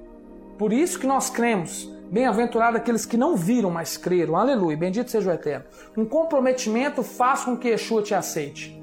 [0.58, 1.92] Por isso que nós cremos.
[2.10, 4.38] Bem-aventurado aqueles que não viram, mas creram.
[4.38, 4.78] Aleluia.
[4.78, 5.66] Bendito seja o Eterno.
[5.98, 8.78] Um comprometimento faz com que Yeshua te aceite.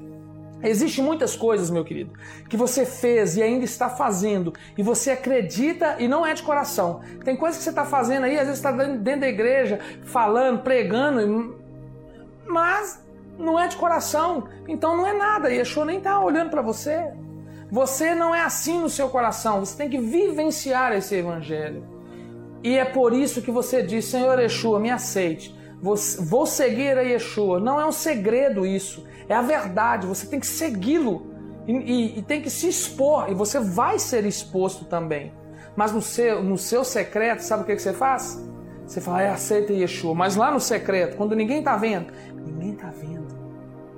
[0.63, 2.13] Existem muitas coisas, meu querido,
[2.49, 7.01] que você fez e ainda está fazendo e você acredita e não é de coração.
[7.23, 11.55] Tem coisas que você está fazendo aí, às vezes está dentro da igreja, falando, pregando,
[12.47, 13.04] mas
[13.37, 15.49] não é de coração, então não é nada.
[15.49, 17.11] Yeshua nem está olhando para você.
[17.71, 21.83] Você não é assim no seu coração, você tem que vivenciar esse evangelho.
[22.63, 25.55] E é por isso que você diz: Senhor Yeshua, me aceite.
[25.81, 27.59] Vou seguir a Yeshua.
[27.59, 30.07] Não é um segredo isso, é a verdade.
[30.07, 31.27] Você tem que segui-lo
[31.67, 35.33] e, e, e tem que se expor, e você vai ser exposto também.
[35.75, 38.41] Mas no seu, no seu secreto, sabe o que, que você faz?
[38.85, 40.13] Você fala, é, aceita Yeshua.
[40.13, 43.35] Mas lá no secreto, quando ninguém está vendo, ninguém está vendo.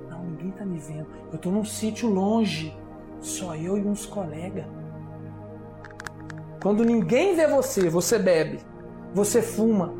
[0.08, 1.06] Não, ninguém está me vendo.
[1.30, 2.76] Eu estou num sítio longe.
[3.20, 4.64] Só eu e uns colegas.
[6.62, 8.60] Quando ninguém vê você, você bebe,
[9.14, 9.94] você fuma,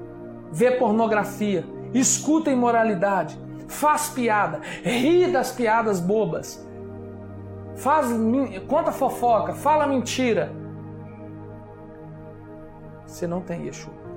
[0.50, 1.64] vê pornografia,
[1.94, 6.66] escuta imoralidade, faz piada, ri das piadas bobas,
[7.76, 8.08] faz,
[8.66, 10.52] conta fofoca, fala mentira.
[13.06, 14.07] Você não tem Yeshua.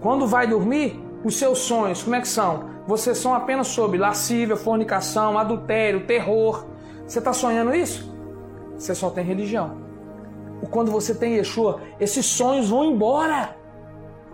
[0.00, 2.70] Quando vai dormir, os seus sonhos, como é que são?
[2.86, 6.64] Vocês são apenas sobre lascívia, fornicação, adultério, terror.
[7.06, 8.14] Você está sonhando isso?
[8.76, 9.76] Você só tem religião.
[10.70, 13.56] Quando você tem Yeshua, esses sonhos vão embora.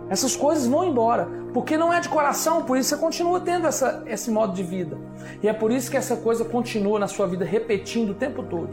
[0.09, 4.03] Essas coisas vão embora, porque não é de coração, por isso você continua tendo essa,
[4.05, 4.99] esse modo de vida.
[5.41, 8.69] E é por isso que essa coisa continua na sua vida repetindo o tempo todo.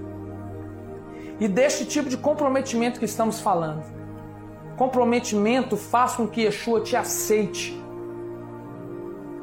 [1.40, 3.82] E deste tipo de comprometimento que estamos falando.
[4.82, 7.80] Comprometimento faz com que Yeshua te aceite.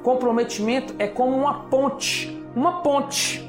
[0.04, 3.48] Comprometimento é como uma ponte, uma ponte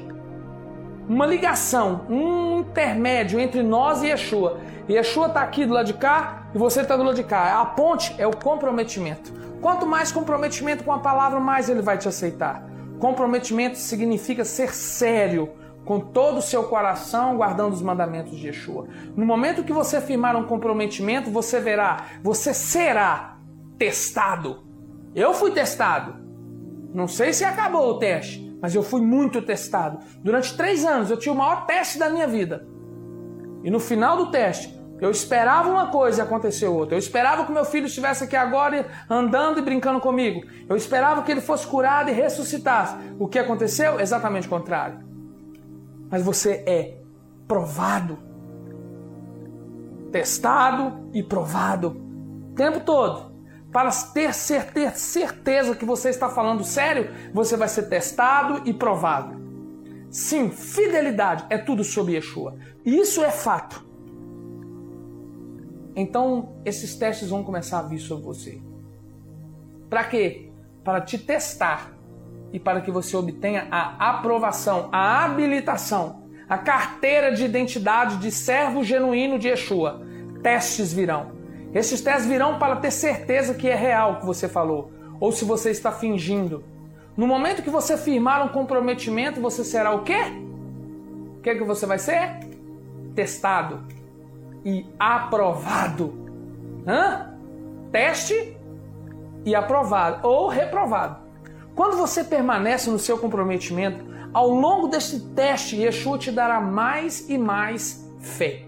[1.09, 4.61] uma ligação, um intermédio entre nós e Yeshua.
[4.89, 7.59] Yeshua está aqui do lado de cá e você está do lado de cá.
[7.59, 9.33] A ponte é o comprometimento.
[9.59, 12.63] Quanto mais comprometimento com a palavra, mais ele vai te aceitar.
[12.99, 15.51] Comprometimento significa ser sério
[15.85, 18.87] com todo o seu coração, guardando os mandamentos de Yeshua.
[19.15, 23.37] No momento que você firmar um comprometimento, você verá, você será
[23.77, 24.63] testado.
[25.15, 26.21] Eu fui testado.
[26.93, 29.99] Não sei se acabou o teste, mas eu fui muito testado.
[30.23, 32.67] Durante três anos eu tinha o maior teste da minha vida.
[33.63, 36.95] E no final do teste, eu esperava uma coisa e aconteceu outra.
[36.95, 40.45] Eu esperava que meu filho estivesse aqui agora andando e brincando comigo.
[40.69, 42.95] Eu esperava que ele fosse curado e ressuscitasse.
[43.17, 43.99] O que aconteceu?
[43.99, 45.10] Exatamente o contrário.
[46.11, 46.97] Mas você é
[47.47, 48.19] provado,
[50.11, 51.97] testado e provado
[52.51, 53.31] o tempo todo.
[53.71, 59.39] Para ter certeza que você está falando sério, você vai ser testado e provado.
[60.09, 62.57] Sim, fidelidade é tudo sobre Yeshua.
[62.83, 63.89] Isso é fato.
[65.95, 68.61] Então, esses testes vão começar a vir sobre você.
[69.89, 70.51] Para quê?
[70.83, 71.93] Para te testar
[72.53, 78.83] e para que você obtenha a aprovação, a habilitação, a carteira de identidade de servo
[78.83, 80.01] genuíno de Yeshua.
[80.43, 81.31] Testes virão.
[81.73, 85.45] Esses testes virão para ter certeza que é real o que você falou, ou se
[85.45, 86.63] você está fingindo.
[87.15, 90.21] No momento que você firmar um comprometimento, você será o quê?
[91.37, 92.39] O que, que você vai ser?
[93.15, 93.83] Testado
[94.65, 96.13] e aprovado.
[96.85, 97.33] Hã?
[97.91, 98.57] Teste
[99.45, 101.20] e aprovado ou reprovado.
[101.75, 104.03] Quando você permanece no seu comprometimento,
[104.33, 108.67] ao longo desse teste, Yeshua te dará mais e mais fé.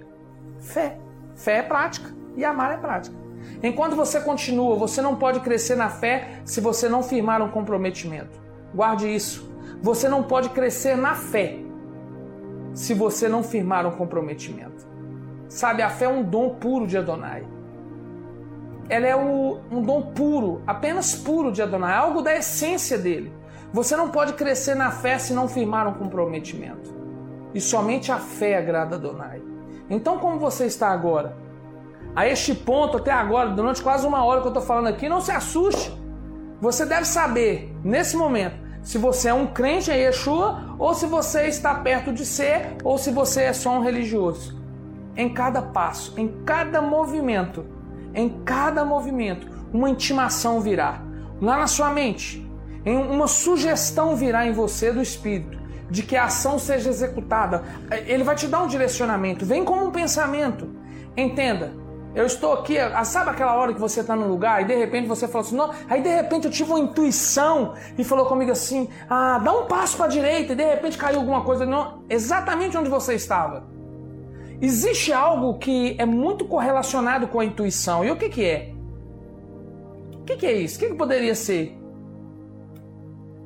[0.59, 0.97] Fé.
[1.35, 3.15] Fé é prática e amar é prática.
[3.61, 8.41] Enquanto você continua, você não pode crescer na fé se você não firmar um comprometimento.
[8.73, 9.51] Guarde isso.
[9.81, 11.59] Você não pode crescer na fé
[12.73, 14.87] se você não firmar um comprometimento.
[15.47, 17.45] Sabe, a fé é um dom puro de Adonai.
[18.89, 23.33] Ela é o, um dom puro, apenas puro de Adonai, algo da essência dele.
[23.71, 26.93] Você não pode crescer na fé se não firmar um comprometimento.
[27.53, 29.41] E somente a fé agrada Adonai.
[29.89, 31.43] Então, como você está agora?
[32.15, 35.21] a este ponto até agora, durante quase uma hora que eu estou falando aqui, não
[35.21, 35.91] se assuste.
[36.61, 41.47] Você deve saber, nesse momento, se você é um crente em Yeshua ou se você
[41.47, 44.61] está perto de ser ou se você é só um religioso.
[45.15, 47.65] Em cada passo, em cada movimento,
[48.13, 51.01] em cada movimento, uma intimação virá.
[51.41, 52.47] Lá na sua mente,
[52.85, 57.63] em uma sugestão virá em você do Espírito de que a ação seja executada.
[58.07, 59.45] Ele vai te dar um direcionamento.
[59.45, 60.67] Vem como um pensamento.
[61.15, 61.73] Entenda,
[62.15, 65.27] eu estou aqui, sabe aquela hora que você está num lugar e de repente você
[65.27, 69.39] falou assim, não, aí de repente eu tive uma intuição e falou comigo assim, ah,
[69.39, 72.89] dá um passo para a direita e de repente caiu alguma coisa, não, exatamente onde
[72.89, 73.67] você estava.
[74.63, 78.03] Existe algo que é muito correlacionado com a intuição.
[78.03, 78.73] E o que, que é?
[80.15, 80.77] O que, que é isso?
[80.77, 81.77] O que, que poderia ser?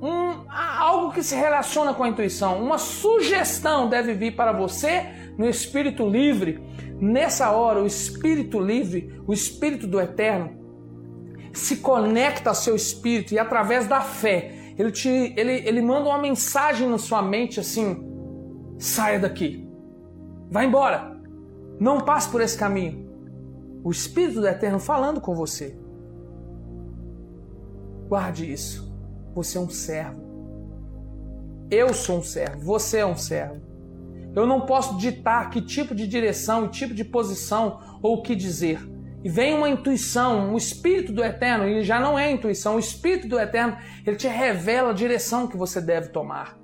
[0.02, 2.62] Um, algo que se relaciona com a intuição.
[2.62, 5.08] Uma sugestão deve vir para você
[5.38, 6.62] no espírito livre
[7.00, 10.58] Nessa hora, o espírito livre, o espírito do eterno,
[11.54, 16.18] se conecta ao seu espírito e através da fé, ele, te, ele, ele manda uma
[16.18, 18.04] mensagem na sua mente assim:
[18.80, 19.67] saia daqui,
[20.50, 21.18] vá embora,
[21.80, 23.08] não passe por esse caminho.
[23.84, 25.78] O Espírito do Eterno falando com você.
[28.08, 28.92] Guarde isso.
[29.34, 30.22] Você é um servo.
[31.70, 32.60] Eu sou um servo.
[32.62, 33.62] Você é um servo.
[34.36, 38.36] Eu não posso ditar que tipo de direção e tipo de posição ou o que
[38.36, 38.80] dizer.
[39.24, 43.28] E vem uma intuição, um espírito do eterno, e já não é intuição, o espírito
[43.28, 43.76] do eterno,
[44.06, 46.58] ele te revela a direção que você deve tomar.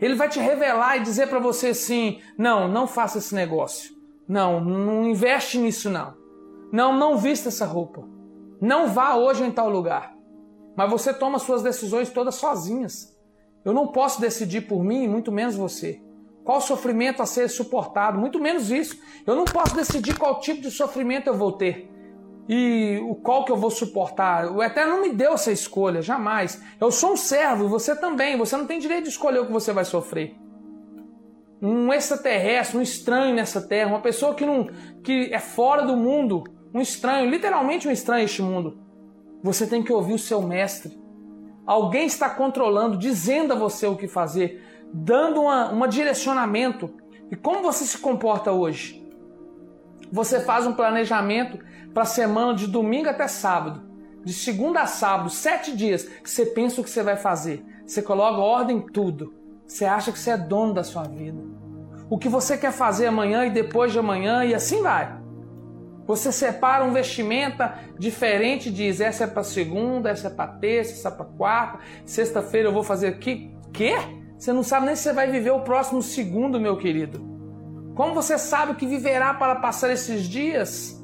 [0.00, 3.94] Ele vai te revelar e dizer para você assim: não, não faça esse negócio.
[4.28, 6.14] Não, não investe nisso não.
[6.72, 8.02] Não, não vista essa roupa.
[8.60, 10.14] Não vá hoje em tal lugar.
[10.76, 13.16] Mas você toma suas decisões todas sozinhas.
[13.64, 16.00] Eu não posso decidir por mim, muito menos você.
[16.44, 18.96] Qual sofrimento a ser suportado, muito menos isso.
[19.26, 21.90] Eu não posso decidir qual tipo de sofrimento eu vou ter
[22.48, 24.50] e o qual que eu vou suportar.
[24.50, 26.62] O Eterno não me deu essa escolha, jamais.
[26.80, 28.36] Eu sou um servo, você também.
[28.36, 30.36] Você não tem direito de escolher o que você vai sofrer.
[31.60, 34.68] Um extraterrestre, um estranho nessa terra, uma pessoa que não
[35.02, 38.78] que é fora do mundo, um estranho, literalmente um estranho este mundo.
[39.42, 40.96] Você tem que ouvir o seu mestre.
[41.66, 46.90] Alguém está controlando, dizendo a você o que fazer, dando uma, um direcionamento.
[47.30, 49.04] E como você se comporta hoje?
[50.12, 51.58] Você faz um planejamento
[51.96, 53.80] para a semana de domingo até sábado,
[54.22, 57.64] de segunda a sábado, sete dias, que você pensa o que você vai fazer.
[57.86, 59.32] Você coloca ordem em tudo.
[59.66, 61.40] Você acha que você é dono da sua vida.
[62.10, 65.18] O que você quer fazer amanhã e depois de amanhã e assim vai.
[66.06, 71.08] Você separa um vestimenta diferente, diz essa é para segunda, essa é para terça, essa
[71.08, 73.56] é para quarta, sexta-feira eu vou fazer aqui.
[73.72, 73.94] Quê?
[74.36, 77.24] Você não sabe nem se você vai viver o próximo segundo, meu querido.
[77.94, 80.95] Como você sabe o que viverá para passar esses dias?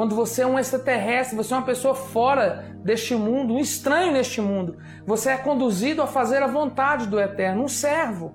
[0.00, 4.40] Quando você é um extraterrestre, você é uma pessoa fora deste mundo, um estranho neste
[4.40, 8.34] mundo, você é conduzido a fazer a vontade do Eterno, um servo.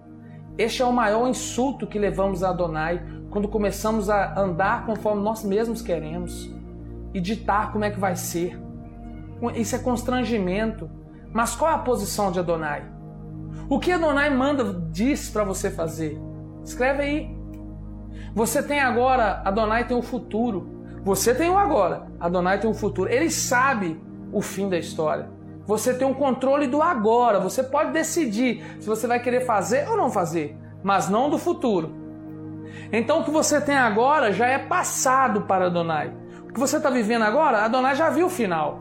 [0.59, 5.43] Este é o maior insulto que levamos a Adonai quando começamos a andar conforme nós
[5.43, 6.53] mesmos queremos
[7.15, 8.61] e ditar como é que vai ser.
[9.55, 10.87] Isso é constrangimento.
[11.33, 12.85] Mas qual é a posição de Adonai?
[13.67, 16.15] O que Adonai manda, diz para você fazer?
[16.63, 17.37] Escreve aí.
[18.35, 20.74] Você tem agora, Adonai tem o futuro.
[21.05, 23.07] Você tem o agora, Adonai tem o futuro.
[23.07, 24.01] Ele sabe
[24.33, 25.29] o fim da história.
[25.67, 27.39] Você tem um controle do agora.
[27.39, 31.93] Você pode decidir se você vai querer fazer ou não fazer, mas não do futuro.
[32.91, 36.11] Então o que você tem agora já é passado para Adonai.
[36.49, 38.79] O que você está vivendo agora, Adonai já viu o final.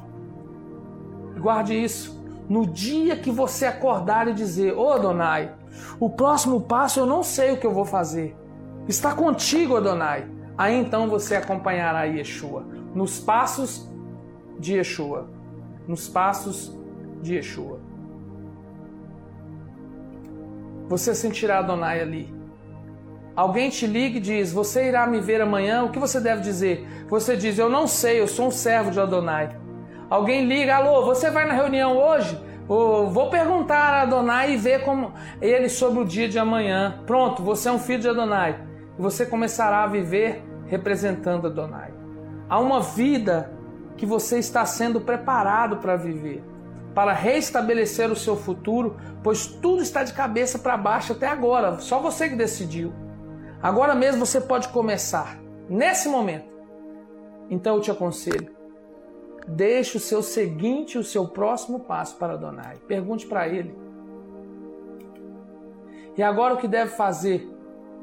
[1.38, 2.24] Guarde isso.
[2.48, 5.52] No dia que você acordar e dizer, ô oh, Adonai,
[6.00, 8.34] o próximo passo eu não sei o que eu vou fazer.
[8.88, 10.26] Está contigo, Adonai.
[10.56, 13.90] Aí então você acompanhará Yeshua nos passos
[14.58, 15.28] de Yeshua.
[15.86, 16.72] Nos passos
[17.20, 17.80] de Yeshua.
[20.88, 22.34] Você sentirá Adonai ali.
[23.34, 25.82] Alguém te liga e diz: Você irá me ver amanhã?
[25.82, 26.86] O que você deve dizer?
[27.08, 29.56] Você diz: Eu não sei, eu sou um servo de Adonai.
[30.08, 32.38] Alguém liga: Alô, você vai na reunião hoje?
[32.66, 37.02] vou perguntar a Adonai e ver como ele sobre o dia de amanhã.
[37.06, 38.58] Pronto, você é um filho de Adonai.
[38.98, 41.92] Você começará a viver representando Adonai.
[42.48, 43.52] Há uma vida
[43.96, 46.42] que você está sendo preparado para viver,
[46.94, 52.00] para restabelecer o seu futuro, pois tudo está de cabeça para baixo até agora, só
[52.00, 52.92] você que decidiu.
[53.62, 55.38] Agora mesmo você pode começar,
[55.68, 56.52] nesse momento.
[57.50, 58.54] Então eu te aconselho,
[59.46, 62.76] Deixe o seu seguinte, o seu próximo passo para Adonai.
[62.88, 63.76] Pergunte para ele.
[66.16, 67.53] E agora o que deve fazer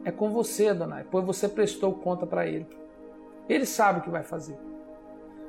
[0.04, 2.68] é com você, Adonai, pois você prestou conta para ele.
[3.48, 4.58] Ele sabe o que vai fazer.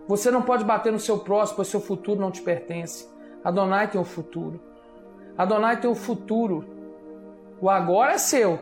[0.07, 3.09] Você não pode bater no seu próximo, pois seu futuro não te pertence.
[3.45, 4.61] Adonai tem um futuro.
[5.39, 6.65] Adonai tem um futuro.
[7.61, 8.59] O agora é seu,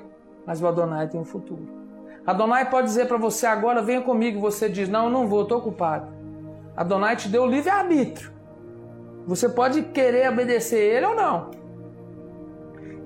[0.46, 1.66] mas o Adonai tem um futuro.
[2.26, 4.40] Adonai pode dizer para você agora, venha comigo.
[4.40, 6.12] Você diz, não, eu não vou, estou ocupado.
[6.76, 8.30] Adonai te deu livre-arbítrio.
[9.26, 11.50] Você pode querer obedecer ele ou não.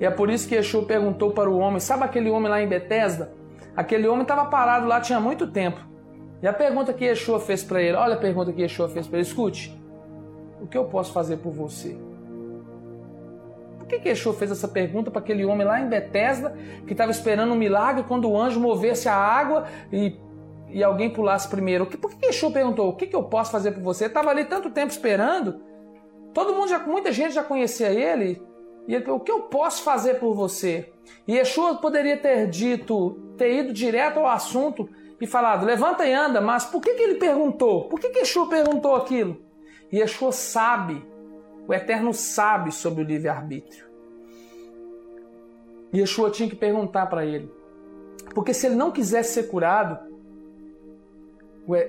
[0.00, 2.68] E é por isso que Yeshua perguntou para o homem: sabe aquele homem lá em
[2.68, 3.32] Betesda?
[3.76, 5.80] Aquele homem estava parado lá tinha muito tempo.
[6.42, 9.18] E a pergunta que Yeshua fez para ele: olha a pergunta que Yeshua fez para
[9.18, 9.76] ele: escute,
[10.60, 11.96] o que eu posso fazer por você?
[13.78, 17.10] Por que, que Yeshua fez essa pergunta para aquele homem lá em Betesda, que estava
[17.10, 20.16] esperando um milagre quando o anjo movesse a água e
[20.74, 21.86] e alguém pulasse primeiro.
[21.86, 22.88] Por que Yeshua perguntou?
[22.88, 24.06] O que, que eu posso fazer por você?
[24.06, 25.60] Estava ali tanto tempo esperando.
[26.34, 28.42] Todo mundo, já, muita gente já conhecia ele.
[28.86, 30.92] E ele o que eu posso fazer por você?
[31.26, 34.88] E Yeshua poderia ter dito, ter ido direto ao assunto
[35.20, 36.40] e falado, levanta e anda.
[36.40, 37.88] Mas por que, que ele perguntou?
[37.88, 39.40] Por que, que Yeshua perguntou aquilo?
[39.90, 41.02] E Yeshua sabe,
[41.66, 43.86] o Eterno sabe sobre o livre-arbítrio.
[45.92, 47.50] E Yeshua tinha que perguntar para ele.
[48.34, 49.98] Porque se ele não quisesse ser curado,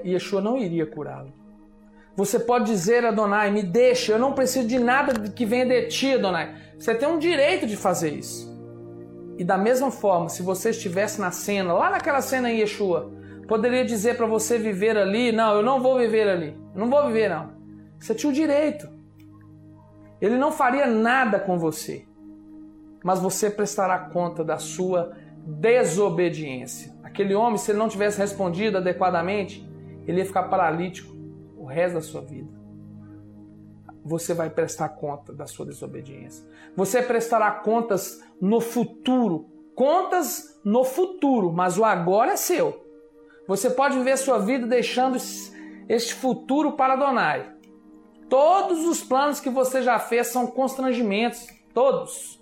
[0.06, 1.34] Yeshua não iria curá-lo.
[2.16, 5.88] Você pode dizer a Adonai, me deixe, eu não preciso de nada que venha de
[5.88, 6.55] ti, Adonai.
[6.80, 8.53] Você tem um direito de fazer isso.
[9.38, 13.11] E da mesma forma, se você estivesse na cena, lá naquela cena em Yeshua,
[13.49, 17.05] poderia dizer para você viver ali: não, eu não vou viver ali, eu não vou
[17.07, 17.51] viver não.
[17.99, 18.88] Você tinha o direito.
[20.22, 22.05] Ele não faria nada com você,
[23.03, 26.95] mas você prestará conta da sua desobediência.
[27.03, 29.70] Aquele homem, se ele não tivesse respondido adequadamente,
[30.07, 31.14] ele ia ficar paralítico
[31.66, 32.49] o resto da sua vida.
[34.03, 36.45] Você vai prestar conta da sua desobediência.
[36.76, 39.49] Você prestará contas no futuro.
[39.74, 42.86] Contas no futuro, mas o agora é seu.
[43.47, 45.18] Você pode viver sua vida deixando
[45.89, 47.51] este futuro para Adonai.
[48.30, 51.47] Todos os planos que você já fez são constrangimentos.
[51.74, 52.39] Todos.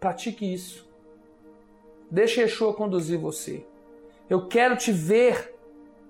[0.00, 0.88] Pratique isso.
[2.10, 3.66] Deixe Yeshua conduzir você.
[4.28, 5.54] Eu quero te ver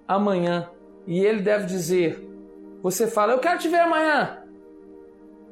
[0.07, 0.71] amanhã.
[1.07, 2.36] E ele deve dizer:
[2.83, 4.43] Você fala, eu quero te ver amanhã.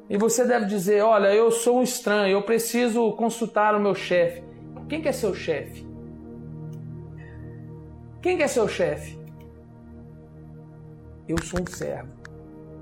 [0.09, 4.43] E você deve dizer: Olha, eu sou um estranho, eu preciso consultar o meu chefe.
[4.87, 5.85] Quem que é seu chefe?
[8.21, 9.19] Quem que é seu chefe?
[11.27, 12.11] Eu sou um servo.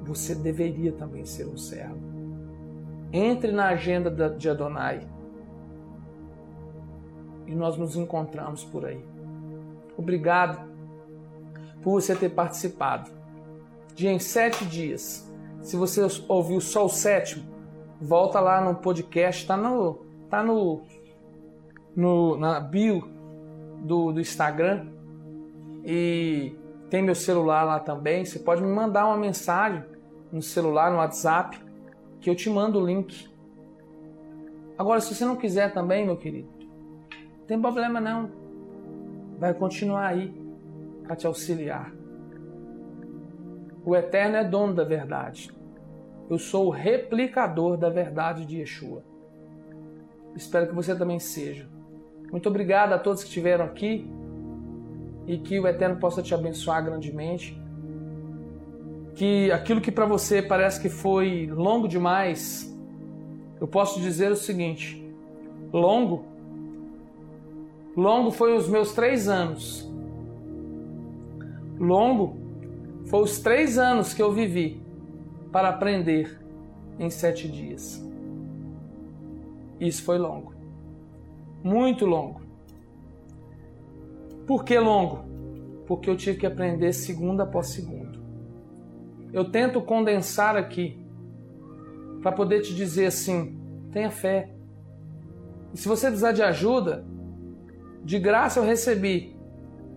[0.03, 1.97] Você deveria também ser um servo.
[3.11, 5.07] Entre na agenda de Adonai.
[7.47, 9.03] E nós nos encontramos por aí.
[9.97, 10.69] Obrigado
[11.81, 13.11] por você ter participado.
[13.93, 15.31] De em sete dias
[15.63, 17.45] se você ouviu só o sétimo,
[17.99, 20.81] volta lá no podcast, tá no, tá no,
[21.95, 23.07] no na bio
[23.79, 24.87] do, do Instagram
[25.85, 26.53] e
[26.89, 28.25] tem meu celular lá também.
[28.25, 29.83] Você pode me mandar uma mensagem
[30.31, 31.57] no celular, no WhatsApp,
[32.19, 33.29] que eu te mando o link.
[34.77, 36.49] Agora, se você não quiser também, meu querido,
[37.39, 38.29] não tem problema não.
[39.39, 40.33] Vai continuar aí
[41.03, 42.02] para te auxiliar.
[43.85, 45.51] O Eterno é dono da verdade.
[46.29, 49.03] Eu sou o replicador da verdade de Yeshua.
[50.35, 51.67] Espero que você também seja.
[52.31, 54.09] Muito obrigado a todos que estiveram aqui
[55.27, 57.61] e que o Eterno possa te abençoar grandemente.
[59.15, 62.73] Que aquilo que para você parece que foi longo demais,
[63.61, 65.05] eu posso dizer o seguinte:
[65.71, 66.25] longo,
[67.95, 69.91] longo foi os meus três anos.
[71.77, 72.42] Longo
[73.07, 74.81] foi os três anos que eu vivi
[75.51, 76.39] para aprender
[76.99, 78.03] em sete dias.
[79.79, 80.53] Isso foi longo.
[81.63, 82.41] Muito longo.
[84.47, 85.25] Por que longo?
[85.85, 88.19] Porque eu tive que aprender segundo após segundo.
[89.31, 90.99] Eu tento condensar aqui
[92.21, 93.57] para poder te dizer assim:
[93.91, 94.51] tenha fé.
[95.73, 97.05] E se você precisar de ajuda,
[98.03, 99.35] de graça eu recebi,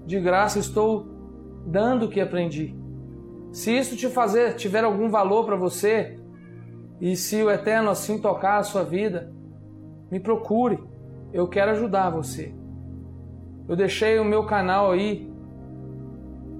[0.07, 1.07] de graça estou
[1.67, 2.75] dando o que aprendi.
[3.57, 6.21] Se isso te fazer tiver algum valor para você
[7.01, 9.33] e se o Eterno assim tocar a sua vida,
[10.11, 10.79] me procure.
[11.33, 12.55] Eu quero ajudar você.
[13.67, 15.33] Eu deixei o meu canal aí.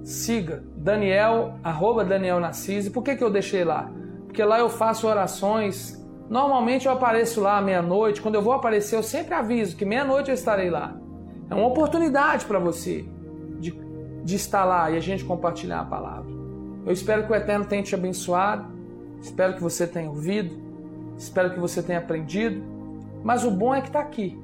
[0.01, 2.89] Siga Daniel, arroba Daniel Narcise.
[2.89, 3.91] Por que, que eu deixei lá?
[4.25, 6.03] Porque lá eu faço orações.
[6.27, 8.23] Normalmente eu apareço lá meia-noite.
[8.23, 10.97] Quando eu vou aparecer, eu sempre aviso que meia-noite eu estarei lá.
[11.47, 13.05] É uma oportunidade para você
[13.59, 13.69] de,
[14.23, 16.36] de estar lá e a gente compartilhar a palavra.
[16.87, 18.65] Eu espero que o Eterno tenha te abençoado,
[19.21, 20.55] espero que você tenha ouvido,
[21.17, 22.63] espero que você tenha aprendido,
[23.25, 24.39] mas o bom é que está aqui.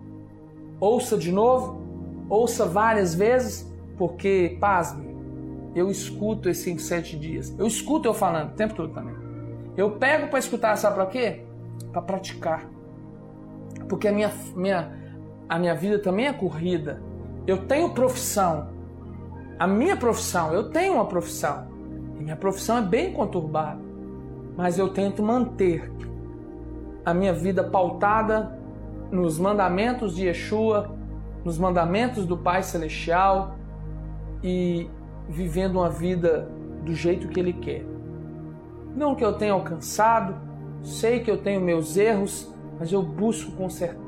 [0.77, 1.81] Ouça de novo,
[2.27, 3.65] ouça várias vezes,
[3.97, 5.15] porque, pasme,
[5.73, 7.55] eu escuto esses sete dias.
[7.57, 9.15] Eu escuto eu falando o tempo todo também.
[9.77, 11.45] Eu pego para escutar, sabe para quê?
[11.93, 12.69] Para praticar.
[13.87, 14.91] Porque a minha, minha,
[15.47, 17.01] a minha vida também é corrida.
[17.47, 18.67] Eu tenho profissão.
[19.57, 21.71] A minha profissão, eu tenho uma profissão.
[22.23, 23.81] Minha profissão é bem conturbada,
[24.55, 25.91] mas eu tento manter
[27.03, 28.57] a minha vida pautada
[29.11, 30.95] nos mandamentos de Yeshua,
[31.43, 33.57] nos mandamentos do Pai Celestial
[34.41, 34.89] e
[35.27, 36.47] vivendo uma vida
[36.85, 37.85] do jeito que Ele quer.
[38.95, 40.33] Não que eu tenha alcançado,
[40.81, 44.01] sei que eu tenho meus erros, mas eu busco consertar,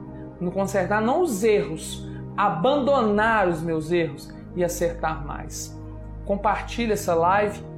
[0.53, 5.77] consertar não os erros, abandonar os meus erros e acertar mais.
[6.25, 7.74] Compartilhe essa live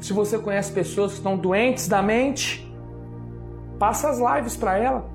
[0.00, 2.70] se você conhece pessoas que estão doentes da mente,
[3.78, 5.08] passa as lives para ela.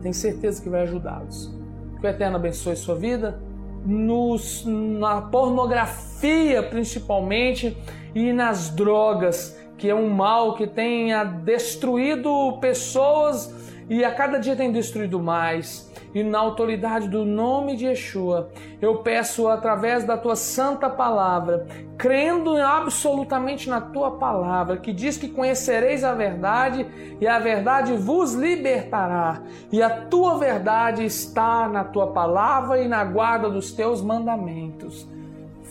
[0.00, 1.54] Tenho certeza que vai ajudá-los.
[2.00, 3.40] Que o Eterno abençoe sua vida.
[3.84, 7.76] Nos, na pornografia, principalmente,
[8.14, 13.52] e nas drogas que é um mal que tenha destruído pessoas
[13.88, 18.50] e a cada dia tem destruído mais e na autoridade do nome de Yeshua,
[18.82, 25.28] eu peço através da tua santa palavra, crendo absolutamente na tua palavra, que diz que
[25.28, 26.86] conhecereis a verdade
[27.18, 29.40] e a verdade vos libertará.
[29.70, 35.08] E a tua verdade está na tua palavra e na guarda dos teus mandamentos.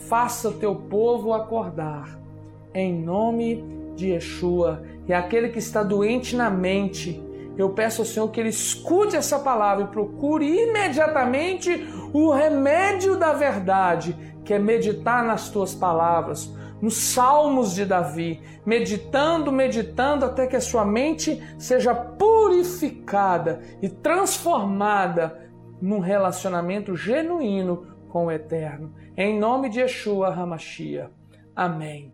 [0.08, 2.18] Faça o teu povo acordar.
[2.74, 3.64] Em nome
[3.94, 4.82] de Yeshua.
[5.06, 7.22] E aquele que está doente na mente,
[7.56, 13.32] eu peço ao Senhor que Ele escute essa palavra e procure imediatamente o remédio da
[13.32, 20.56] verdade, que é meditar nas tuas palavras, nos salmos de Davi, meditando, meditando até que
[20.56, 25.48] a sua mente seja purificada e transformada
[25.80, 28.92] num relacionamento genuíno com o Eterno.
[29.16, 31.10] Em nome de Yeshua Hamashia.
[31.54, 32.11] Amém.